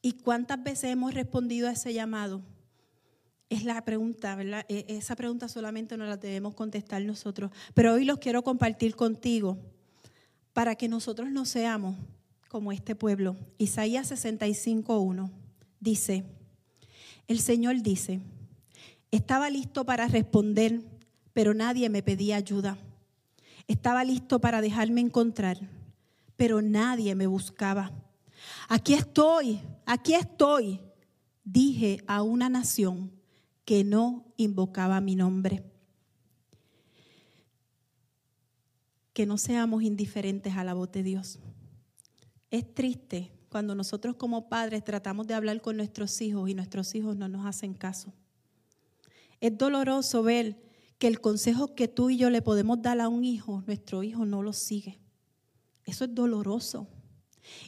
¿Y 0.00 0.12
cuántas 0.12 0.62
veces 0.62 0.90
hemos 0.90 1.14
respondido 1.14 1.68
a 1.68 1.72
ese 1.72 1.92
llamado? 1.92 2.42
Es 3.50 3.64
la 3.64 3.84
pregunta, 3.84 4.36
¿verdad? 4.36 4.64
E, 4.68 4.84
esa 4.88 5.16
pregunta 5.16 5.48
solamente 5.48 5.96
no 5.96 6.06
la 6.06 6.16
debemos 6.16 6.54
contestar 6.54 7.02
nosotros. 7.02 7.50
Pero 7.74 7.94
hoy 7.94 8.04
los 8.04 8.18
quiero 8.18 8.44
compartir 8.44 8.94
contigo 8.94 9.58
para 10.52 10.76
que 10.76 10.86
nosotros 10.86 11.30
no 11.32 11.44
seamos 11.44 11.96
como 12.48 12.70
este 12.70 12.94
pueblo. 12.94 13.36
Isaías 13.58 14.12
65.1 14.12 15.28
dice, 15.80 16.24
el 17.26 17.40
Señor 17.40 17.82
dice, 17.82 18.20
estaba 19.10 19.50
listo 19.50 19.84
para 19.84 20.06
responder, 20.06 20.82
pero 21.32 21.52
nadie 21.52 21.88
me 21.88 22.02
pedía 22.04 22.36
ayuda. 22.36 22.78
Estaba 23.66 24.04
listo 24.04 24.40
para 24.40 24.60
dejarme 24.60 25.00
encontrar, 25.00 25.58
pero 26.36 26.62
nadie 26.62 27.14
me 27.14 27.26
buscaba. 27.26 27.92
Aquí 28.68 28.94
estoy, 28.94 29.60
aquí 29.86 30.14
estoy, 30.14 30.80
dije 31.44 32.02
a 32.06 32.22
una 32.22 32.48
nación 32.48 33.12
que 33.64 33.84
no 33.84 34.24
invocaba 34.36 35.00
mi 35.00 35.16
nombre. 35.16 35.62
Que 39.12 39.26
no 39.26 39.38
seamos 39.38 39.82
indiferentes 39.82 40.56
a 40.56 40.64
la 40.64 40.74
voz 40.74 40.90
de 40.92 41.02
Dios. 41.02 41.38
Es 42.50 42.74
triste 42.74 43.32
cuando 43.48 43.74
nosotros 43.74 44.16
como 44.16 44.48
padres 44.48 44.82
tratamos 44.84 45.26
de 45.26 45.34
hablar 45.34 45.60
con 45.60 45.76
nuestros 45.76 46.20
hijos 46.22 46.48
y 46.48 46.54
nuestros 46.54 46.94
hijos 46.94 47.16
no 47.16 47.28
nos 47.28 47.46
hacen 47.46 47.74
caso. 47.74 48.12
Es 49.40 49.56
doloroso 49.56 50.22
ver 50.22 50.56
que 51.02 51.08
el 51.08 51.20
consejo 51.20 51.74
que 51.74 51.88
tú 51.88 52.10
y 52.10 52.16
yo 52.16 52.30
le 52.30 52.42
podemos 52.42 52.80
dar 52.80 53.00
a 53.00 53.08
un 53.08 53.24
hijo, 53.24 53.64
nuestro 53.66 54.04
hijo 54.04 54.24
no 54.24 54.40
lo 54.40 54.52
sigue. 54.52 55.00
Eso 55.84 56.04
es 56.04 56.14
doloroso. 56.14 56.86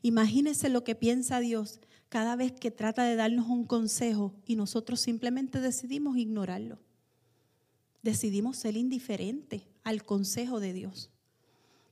Imagínese 0.02 0.68
lo 0.68 0.84
que 0.84 0.94
piensa 0.94 1.40
Dios 1.40 1.80
cada 2.08 2.36
vez 2.36 2.52
que 2.52 2.70
trata 2.70 3.02
de 3.02 3.16
darnos 3.16 3.48
un 3.48 3.64
consejo 3.64 4.36
y 4.46 4.54
nosotros 4.54 5.00
simplemente 5.00 5.60
decidimos 5.60 6.16
ignorarlo. 6.16 6.78
Decidimos 8.04 8.56
ser 8.56 8.76
indiferentes 8.76 9.62
al 9.82 10.04
consejo 10.04 10.60
de 10.60 10.72
Dios. 10.72 11.10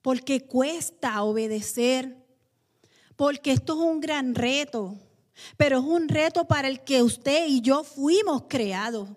Porque 0.00 0.46
cuesta 0.46 1.24
obedecer. 1.24 2.24
Porque 3.16 3.50
esto 3.50 3.72
es 3.72 3.80
un 3.80 3.98
gran 3.98 4.36
reto. 4.36 4.96
Pero 5.56 5.80
es 5.80 5.84
un 5.84 6.08
reto 6.08 6.46
para 6.46 6.68
el 6.68 6.84
que 6.84 7.02
usted 7.02 7.48
y 7.48 7.62
yo 7.62 7.82
fuimos 7.82 8.44
creados. 8.48 9.08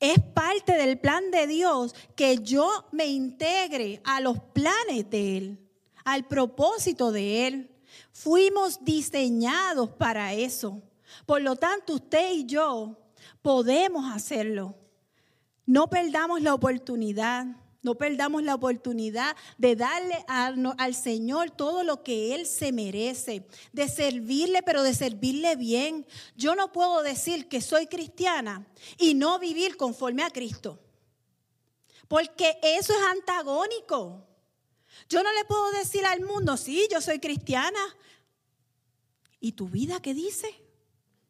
Es 0.00 0.18
parte 0.18 0.72
del 0.72 0.98
plan 0.98 1.30
de 1.30 1.46
Dios 1.46 1.94
que 2.16 2.38
yo 2.38 2.86
me 2.90 3.06
integre 3.06 4.00
a 4.02 4.20
los 4.20 4.40
planes 4.40 5.10
de 5.10 5.36
Él, 5.36 5.68
al 6.04 6.26
propósito 6.26 7.12
de 7.12 7.46
Él. 7.46 7.70
Fuimos 8.10 8.82
diseñados 8.82 9.90
para 9.90 10.32
eso. 10.32 10.82
Por 11.26 11.42
lo 11.42 11.56
tanto, 11.56 11.94
usted 11.94 12.32
y 12.32 12.46
yo 12.46 12.98
podemos 13.42 14.10
hacerlo. 14.10 14.74
No 15.66 15.88
perdamos 15.88 16.40
la 16.40 16.54
oportunidad. 16.54 17.46
No 17.82 17.94
perdamos 17.94 18.42
la 18.42 18.54
oportunidad 18.54 19.36
de 19.56 19.74
darle 19.74 20.24
al 20.28 20.94
Señor 20.94 21.50
todo 21.50 21.82
lo 21.82 22.02
que 22.02 22.34
Él 22.34 22.46
se 22.46 22.72
merece, 22.72 23.46
de 23.72 23.88
servirle, 23.88 24.62
pero 24.62 24.82
de 24.82 24.94
servirle 24.94 25.56
bien. 25.56 26.06
Yo 26.36 26.54
no 26.54 26.72
puedo 26.72 27.02
decir 27.02 27.48
que 27.48 27.62
soy 27.62 27.86
cristiana 27.86 28.66
y 28.98 29.14
no 29.14 29.38
vivir 29.38 29.78
conforme 29.78 30.22
a 30.22 30.30
Cristo, 30.30 30.78
porque 32.06 32.58
eso 32.62 32.92
es 32.92 33.02
antagónico. 33.12 34.26
Yo 35.08 35.22
no 35.22 35.32
le 35.32 35.44
puedo 35.46 35.70
decir 35.72 36.04
al 36.04 36.20
mundo, 36.20 36.58
sí, 36.58 36.86
yo 36.90 37.00
soy 37.00 37.18
cristiana. 37.18 37.80
¿Y 39.40 39.52
tu 39.52 39.68
vida 39.68 40.00
qué 40.02 40.12
dice? 40.12 40.54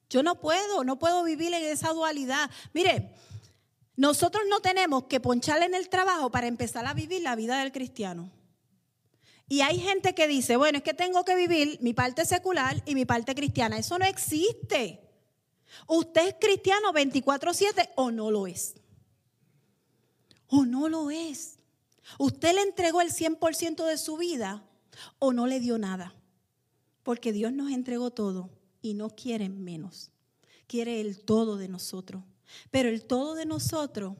Yo 0.08 0.24
no 0.24 0.40
puedo, 0.40 0.82
no 0.82 0.98
puedo 0.98 1.22
vivir 1.22 1.54
en 1.54 1.62
esa 1.62 1.92
dualidad. 1.92 2.50
Mire, 2.74 3.14
nosotros 4.00 4.44
no 4.48 4.60
tenemos 4.60 5.04
que 5.04 5.20
poncharle 5.20 5.66
en 5.66 5.74
el 5.74 5.90
trabajo 5.90 6.30
para 6.30 6.46
empezar 6.46 6.86
a 6.86 6.94
vivir 6.94 7.20
la 7.20 7.36
vida 7.36 7.60
del 7.60 7.70
cristiano. 7.70 8.30
Y 9.46 9.60
hay 9.60 9.78
gente 9.78 10.14
que 10.14 10.26
dice, 10.26 10.56
bueno, 10.56 10.78
es 10.78 10.84
que 10.84 10.94
tengo 10.94 11.22
que 11.22 11.36
vivir 11.36 11.76
mi 11.82 11.92
parte 11.92 12.24
secular 12.24 12.82
y 12.86 12.94
mi 12.94 13.04
parte 13.04 13.34
cristiana. 13.34 13.76
Eso 13.76 13.98
no 13.98 14.06
existe. 14.06 15.06
¿Usted 15.86 16.28
es 16.28 16.34
cristiano 16.40 16.94
24/7 16.94 17.90
o 17.94 18.10
no 18.10 18.30
lo 18.30 18.46
es? 18.46 18.72
¿O 20.46 20.64
no 20.64 20.88
lo 20.88 21.10
es? 21.10 21.58
¿Usted 22.18 22.54
le 22.54 22.62
entregó 22.62 23.02
el 23.02 23.12
100% 23.12 23.84
de 23.84 23.98
su 23.98 24.16
vida 24.16 24.64
o 25.18 25.34
no 25.34 25.46
le 25.46 25.60
dio 25.60 25.76
nada? 25.76 26.14
Porque 27.02 27.34
Dios 27.34 27.52
nos 27.52 27.70
entregó 27.70 28.10
todo 28.10 28.48
y 28.80 28.94
no 28.94 29.10
quiere 29.10 29.50
menos. 29.50 30.10
Quiere 30.66 31.02
el 31.02 31.22
todo 31.22 31.58
de 31.58 31.68
nosotros. 31.68 32.22
Pero 32.70 32.88
el 32.88 33.04
todo 33.04 33.34
de 33.34 33.46
nosotros 33.46 34.16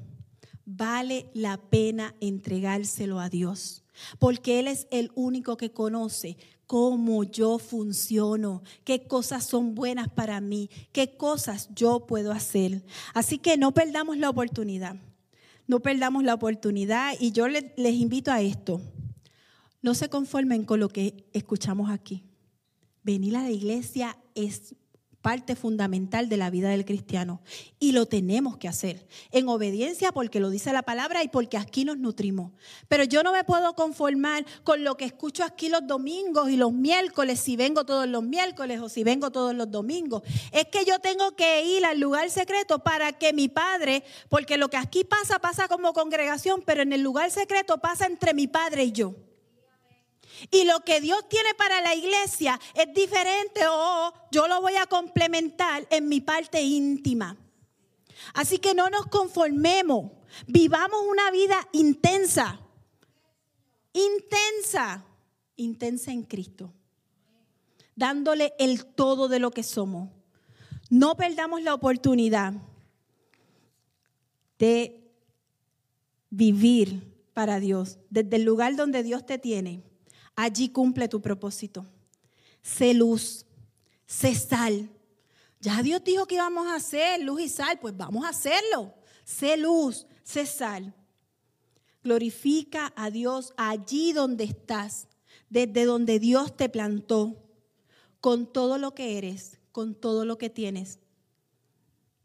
vale 0.65 1.31
la 1.35 1.57
pena 1.57 2.15
entregárselo 2.21 3.21
a 3.21 3.29
Dios, 3.29 3.85
porque 4.19 4.61
Él 4.61 4.69
es 4.69 4.87
el 4.91 5.11
único 5.15 5.57
que 5.57 5.73
conoce 5.73 6.37
cómo 6.71 7.25
yo 7.25 7.59
funciono, 7.59 8.63
qué 8.85 9.03
cosas 9.03 9.45
son 9.45 9.75
buenas 9.75 10.09
para 10.09 10.41
mí, 10.41 10.71
qué 10.93 11.17
cosas 11.17 11.69
yo 11.75 12.07
puedo 12.07 12.31
hacer. 12.31 12.85
Así 13.13 13.39
que 13.39 13.57
no 13.57 13.75
perdamos 13.75 14.19
la 14.19 14.31
oportunidad, 14.31 14.95
no 15.67 15.81
perdamos 15.81 16.23
la 16.23 16.35
oportunidad 16.35 17.15
y 17.19 17.33
yo 17.33 17.49
les, 17.49 17.65
invito 17.77 18.31
a 18.31 18.41
esto. 18.41 18.81
No 19.83 19.95
se 19.95 20.09
conformen 20.09 20.65
con 20.65 20.79
lo 20.79 20.89
que 20.91 21.29
escuchamos 21.33 21.91
aquí. 21.91 22.23
Venir 23.03 23.37
a 23.37 23.43
la 23.43 23.51
iglesia 23.51 24.17
es 24.37 24.77
parte 25.23 25.55
fundamental 25.55 26.29
de 26.29 26.37
la 26.37 26.51
vida 26.51 26.71
del 26.71 26.85
cristiano. 26.85 27.41
Y 27.79 27.93
lo 27.93 28.07
tenemos 28.07 28.57
que 28.57 28.69
hacer 28.69 29.07
en 29.31 29.49
obediencia 29.49 30.13
porque 30.13 30.41
lo 30.41 30.51
dice 30.51 30.73
la 30.73 30.83
palabra 30.83 31.23
y 31.23 31.29
porque 31.29 31.59
aquí 31.59 31.85
nos 31.85 31.99
nutrimos. 31.99 32.53
Pero 32.89 33.05
yo 33.05 33.23
no 33.23 33.33
me 33.33 33.45
puedo 33.45 33.75
conformar 33.75 34.45
con 34.65 34.85
lo 34.85 34.97
que 34.97 35.05
escucho 35.05 35.45
aquí 35.45 35.69
los 35.69 35.87
domingos 35.87 36.51
y 36.51 36.57
los 36.57 36.73
miércoles, 36.73 37.41
si 37.41 37.57
vengo 37.57 37.85
todos 37.85 38.09
los 38.09 38.23
miércoles 38.23 38.81
o 38.81 38.89
si 38.89 39.05
vengo 39.05 39.31
todos 39.31 39.55
los 39.55 39.71
domingos. 39.71 40.23
Es 40.53 40.67
que 40.67 40.85
yo 40.85 40.99
tengo 40.99 41.37
que 41.37 41.65
ir 41.65 41.85
al 41.85 42.01
lugar 42.01 42.31
secreto 42.31 42.79
para 42.79 43.13
que 43.13 43.33
mi 43.33 43.49
padre, 43.49 44.03
porque 44.29 44.57
lo 44.57 44.69
que 44.69 44.77
aquí 44.77 45.05
pasa 45.05 45.39
pasa 45.39 45.69
como 45.69 45.93
congregación, 45.93 46.63
pero 46.65 46.83
en 46.83 46.93
el 46.93 47.03
lugar 47.03 47.31
secreto 47.31 47.79
pasa 47.79 48.07
entre 48.07 48.35
mi 48.35 48.47
padre 48.47 48.85
y 48.85 48.93
yo. 48.93 49.15
Y 50.51 50.65
lo 50.65 50.81
que 50.81 51.01
Dios 51.01 51.29
tiene 51.29 51.55
para 51.55 51.81
la 51.81 51.95
iglesia 51.95 52.59
es 52.75 52.93
diferente 52.95 53.61
o 53.69 54.13
yo 54.31 54.49
lo 54.49 54.61
voy 54.61 54.77
a 54.77 54.87
complementar 54.87 55.87
en 55.91 56.09
mi 56.09 56.21
parte 56.21 56.63
íntima. 56.63 57.37
Así 58.35 58.59
que 58.59 58.75
no 58.75 58.91
nos 58.91 59.07
conformemos, 59.07 60.13
vivamos 60.47 61.01
una 61.09 61.31
vida 61.31 61.69
intensa, 61.73 62.61
intensa, 63.93 65.05
intensa 65.57 66.13
en 66.13 66.23
Cristo, 66.23 66.73
dándole 67.97 68.55
el 68.59 68.87
todo 68.87 69.29
de 69.29 69.39
lo 69.39 69.51
que 69.51 69.63
somos. 69.63 70.11
No 70.89 71.17
perdamos 71.17 71.63
la 71.63 71.75
oportunidad 71.75 72.55
de 74.59 75.01
vivir 76.29 77.11
para 77.33 77.59
Dios, 77.61 77.99
desde 78.11 78.37
el 78.37 78.45
lugar 78.45 78.77
donde 78.77 79.03
Dios 79.03 79.25
te 79.25 79.39
tiene 79.39 79.90
allí 80.37 80.69
cumple 80.71 81.09
tu 81.09 81.21
propósito. 81.21 81.87
Sé 82.63 82.95
luz, 82.95 83.47
sé 84.07 84.35
sal. 84.35 84.91
Ya 85.61 85.83
Dios 85.83 86.03
dijo 86.05 86.27
que 86.27 86.37
íbamos 86.37 86.67
a 86.67 86.77
hacer 86.77 87.23
luz 87.23 87.43
y 87.43 87.49
sal, 87.49 87.79
pues 87.81 87.97
vamos 87.97 88.25
a 88.25 88.31
hacerlo. 88.31 88.95
Sé 89.25 89.57
luz, 89.57 90.07
sé 90.23 90.47
sal. 90.47 90.95
Glorifica 92.03 92.93
a 92.97 93.11
Dios 93.11 93.53
allí 93.57 94.13
donde 94.13 94.45
estás, 94.45 95.09
desde 95.51 95.85
donde 95.85 96.19
Dios 96.19 96.57
te 96.57 96.69
plantó, 96.69 97.37
con 98.21 98.51
todo 98.51 98.79
lo 98.79 98.95
que 98.95 99.19
eres, 99.19 99.59
con 99.73 99.95
todo 99.95 100.25
lo 100.25 100.39
que 100.39 100.49
tienes. 100.49 100.99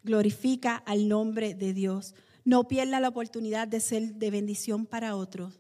Glorifica 0.04 0.78
al 0.78 1.10
nombre 1.10 1.56
de 1.56 1.74
Dios. 1.74 2.16
No 2.46 2.68
pierda 2.68 3.00
la 3.00 3.10
oportunidad 3.10 3.68
de 3.68 3.80
ser 3.80 4.14
de 4.16 4.32
bendición 4.32 4.86
para 4.86 5.16
otros 5.16 5.60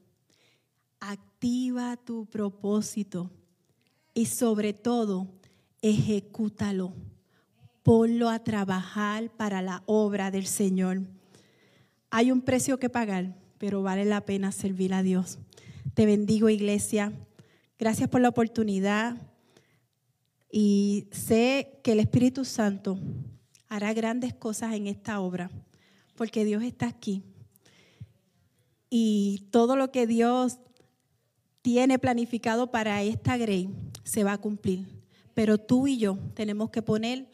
activa 1.11 1.97
tu 1.97 2.25
propósito 2.25 3.31
y 4.13 4.25
sobre 4.25 4.73
todo, 4.73 5.27
ejecútalo. 5.81 6.93
Ponlo 7.83 8.29
a 8.29 8.43
trabajar 8.43 9.29
para 9.29 9.61
la 9.61 9.83
obra 9.85 10.31
del 10.31 10.47
Señor. 10.47 11.01
Hay 12.09 12.31
un 12.31 12.41
precio 12.41 12.79
que 12.79 12.89
pagar, 12.89 13.35
pero 13.57 13.83
vale 13.83 14.05
la 14.05 14.21
pena 14.21 14.51
servir 14.51 14.93
a 14.93 15.03
Dios. 15.03 15.37
Te 15.93 16.05
bendigo, 16.05 16.49
iglesia. 16.49 17.13
Gracias 17.77 18.09
por 18.09 18.21
la 18.21 18.29
oportunidad. 18.29 19.17
Y 20.49 21.07
sé 21.11 21.79
que 21.83 21.91
el 21.91 21.99
Espíritu 21.99 22.45
Santo 22.45 22.97
hará 23.67 23.93
grandes 23.93 24.33
cosas 24.33 24.73
en 24.73 24.87
esta 24.87 25.19
obra, 25.19 25.51
porque 26.15 26.45
Dios 26.45 26.63
está 26.63 26.87
aquí. 26.87 27.21
Y 28.89 29.47
todo 29.51 29.75
lo 29.75 29.91
que 29.91 30.07
Dios 30.07 30.59
tiene 31.65 31.97
planificado 31.97 32.69
para 32.69 33.01
esta 33.01 33.37
Grey 33.37 33.67
se 34.03 34.23
va 34.23 34.33
a 34.33 34.37
cumplir. 34.37 34.85
Pero 35.33 35.57
tú 35.57 35.87
y 35.87 35.97
yo 35.97 36.19
tenemos 36.35 36.69
que 36.69 36.83
poner 36.83 37.25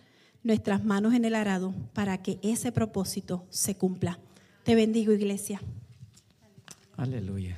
nuestras 0.41 0.85
manos 0.85 1.13
en 1.13 1.25
el 1.25 1.35
arado 1.35 1.73
para 1.91 2.17
que 2.23 2.39
ese 2.41 2.71
propósito 2.71 3.45
se 3.49 3.75
cumpla. 3.75 4.19
Te 4.63 4.73
bendigo, 4.73 5.11
iglesia. 5.11 5.61
Aleluya. 6.95 7.57